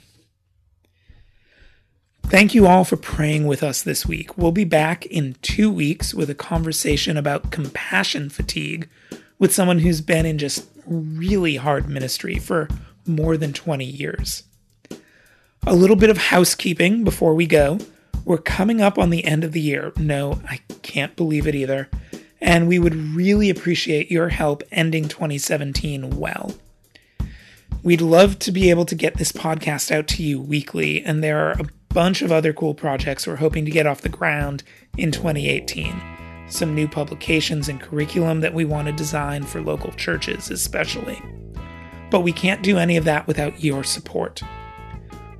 Thank 2.24 2.56
you 2.56 2.66
all 2.66 2.84
for 2.84 2.98
praying 2.98 3.46
with 3.46 3.62
us 3.62 3.84
this 3.84 4.08
week. 4.08 4.36
We'll 4.36 4.52
be 4.52 4.64
back 4.64 5.06
in 5.06 5.36
two 5.44 5.70
weeks 5.70 6.16
with 6.16 6.32
a 6.32 6.36
conversation 6.36 7.16
about 7.16 7.52
compassion 7.52 8.32
fatigue 8.32 8.90
with 9.38 9.54
someone 9.54 9.80
who's 9.80 10.02
been 10.02 10.26
in 10.26 10.40
just 10.40 10.68
really 10.88 11.58
hard 11.58 11.88
ministry 11.88 12.40
for 12.40 12.68
more 13.06 13.38
than 13.38 13.54
20 13.54 13.86
years. 13.86 14.44
A 15.68 15.76
little 15.76 15.96
bit 15.96 16.10
of 16.10 16.18
housekeeping 16.18 17.04
before 17.04 17.36
we 17.36 17.46
go. 17.46 17.78
We're 18.26 18.38
coming 18.38 18.82
up 18.82 18.98
on 18.98 19.10
the 19.10 19.26
end 19.26 19.44
of 19.44 19.52
the 19.52 19.62
year. 19.62 19.92
No, 19.98 20.42
I 20.48 20.62
can't 20.82 21.16
believe 21.16 21.48
it 21.48 21.56
either. 21.56 21.90
And 22.40 22.68
we 22.68 22.80
would 22.80 22.96
really 22.96 23.50
appreciate 23.50 24.12
your 24.12 24.30
help 24.30 24.64
ending 24.72 25.08
2017 25.08 26.18
well. 26.18 26.54
We'd 27.84 28.02
love 28.02 28.40
to 28.40 28.52
be 28.52 28.70
able 28.70 28.86
to 28.86 28.96
get 28.96 29.18
this 29.18 29.34
podcast 29.34 29.92
out 29.92 30.08
to 30.10 30.24
you 30.24 30.40
weekly, 30.40 31.04
and 31.04 31.22
there 31.22 31.46
are 31.46 31.52
a 31.60 31.68
bunch 31.90 32.22
of 32.22 32.32
other 32.32 32.54
cool 32.54 32.74
projects 32.74 33.28
we're 33.28 33.36
hoping 33.36 33.66
to 33.66 33.72
get 33.72 33.86
off 33.86 34.02
the 34.02 34.10
ground 34.10 34.64
in 34.98 35.12
2018. 35.12 36.02
Some 36.48 36.74
new 36.74 36.88
publications 36.88 37.68
and 37.68 37.82
curriculum 37.82 38.40
that 38.40 38.54
we 38.54 38.64
want 38.64 38.88
to 38.88 38.94
design 38.94 39.44
for 39.44 39.62
local 39.62 39.92
churches, 39.92 40.50
especially. 40.50 41.22
But 42.10 42.22
we 42.22 42.32
can't 42.32 42.64
do 42.64 42.78
any 42.78 42.96
of 42.96 43.06
that 43.06 43.28
without 43.28 43.64
your 43.64 43.84
support. 43.84 44.42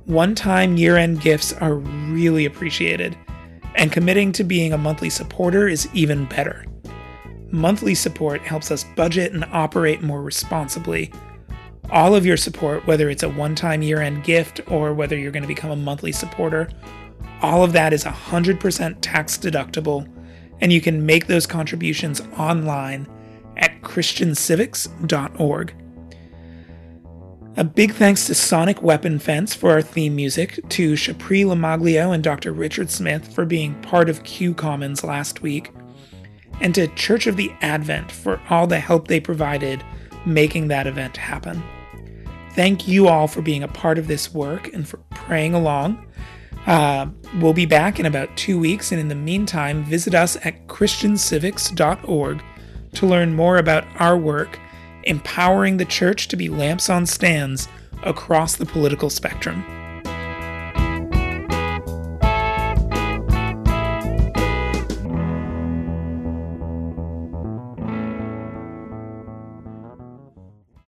One 0.06 0.34
time 0.34 0.76
year 0.76 0.98
end 0.98 1.22
gifts 1.22 1.54
are 1.54 1.76
really 2.14 2.46
appreciated, 2.46 3.16
and 3.74 3.92
committing 3.92 4.32
to 4.32 4.44
being 4.44 4.72
a 4.72 4.78
monthly 4.78 5.10
supporter 5.10 5.68
is 5.68 5.88
even 5.92 6.26
better. 6.26 6.64
Monthly 7.50 7.94
support 7.94 8.40
helps 8.42 8.70
us 8.70 8.84
budget 8.96 9.32
and 9.32 9.44
operate 9.52 10.02
more 10.02 10.22
responsibly. 10.22 11.12
All 11.90 12.14
of 12.14 12.24
your 12.24 12.36
support, 12.36 12.86
whether 12.86 13.10
it's 13.10 13.22
a 13.22 13.28
one 13.28 13.54
time 13.54 13.82
year 13.82 14.00
end 14.00 14.24
gift 14.24 14.60
or 14.68 14.94
whether 14.94 15.18
you're 15.18 15.32
going 15.32 15.42
to 15.42 15.48
become 15.48 15.70
a 15.70 15.76
monthly 15.76 16.12
supporter, 16.12 16.68
all 17.42 17.62
of 17.62 17.72
that 17.72 17.92
is 17.92 18.04
100% 18.04 18.96
tax 19.00 19.36
deductible, 19.36 20.08
and 20.60 20.72
you 20.72 20.80
can 20.80 21.04
make 21.04 21.26
those 21.26 21.46
contributions 21.46 22.22
online 22.38 23.06
at 23.56 23.82
christiancivics.org. 23.82 25.74
A 27.56 27.62
big 27.62 27.92
thanks 27.92 28.26
to 28.26 28.34
Sonic 28.34 28.82
Weapon 28.82 29.20
Fence 29.20 29.54
for 29.54 29.70
our 29.70 29.80
theme 29.80 30.16
music, 30.16 30.58
to 30.70 30.94
Shapri 30.94 31.44
LoMaglio 31.44 32.12
and 32.12 32.24
Dr. 32.24 32.52
Richard 32.52 32.90
Smith 32.90 33.32
for 33.32 33.44
being 33.44 33.80
part 33.80 34.08
of 34.08 34.24
Q 34.24 34.54
Commons 34.54 35.04
last 35.04 35.40
week, 35.40 35.70
and 36.60 36.74
to 36.74 36.88
Church 36.88 37.28
of 37.28 37.36
the 37.36 37.52
Advent 37.60 38.10
for 38.10 38.40
all 38.50 38.66
the 38.66 38.80
help 38.80 39.06
they 39.06 39.20
provided 39.20 39.84
making 40.26 40.66
that 40.66 40.88
event 40.88 41.16
happen. 41.16 41.62
Thank 42.54 42.88
you 42.88 43.06
all 43.06 43.28
for 43.28 43.40
being 43.40 43.62
a 43.62 43.68
part 43.68 43.98
of 43.98 44.08
this 44.08 44.34
work 44.34 44.72
and 44.74 44.88
for 44.88 44.96
praying 45.10 45.54
along. 45.54 46.04
Uh, 46.66 47.06
we'll 47.40 47.52
be 47.52 47.66
back 47.66 48.00
in 48.00 48.06
about 48.06 48.36
two 48.36 48.58
weeks, 48.58 48.90
and 48.90 49.00
in 49.00 49.06
the 49.06 49.14
meantime, 49.14 49.84
visit 49.84 50.12
us 50.12 50.36
at 50.44 50.66
ChristianCivics.org 50.66 52.42
to 52.94 53.06
learn 53.06 53.36
more 53.36 53.58
about 53.58 53.84
our 54.00 54.16
work 54.18 54.58
empowering 55.06 55.76
the 55.76 55.84
church 55.84 56.28
to 56.28 56.36
be 56.36 56.48
lamps 56.48 56.90
on 56.90 57.06
stands 57.06 57.68
across 58.02 58.56
the 58.56 58.66
political 58.66 59.10
spectrum. 59.10 59.64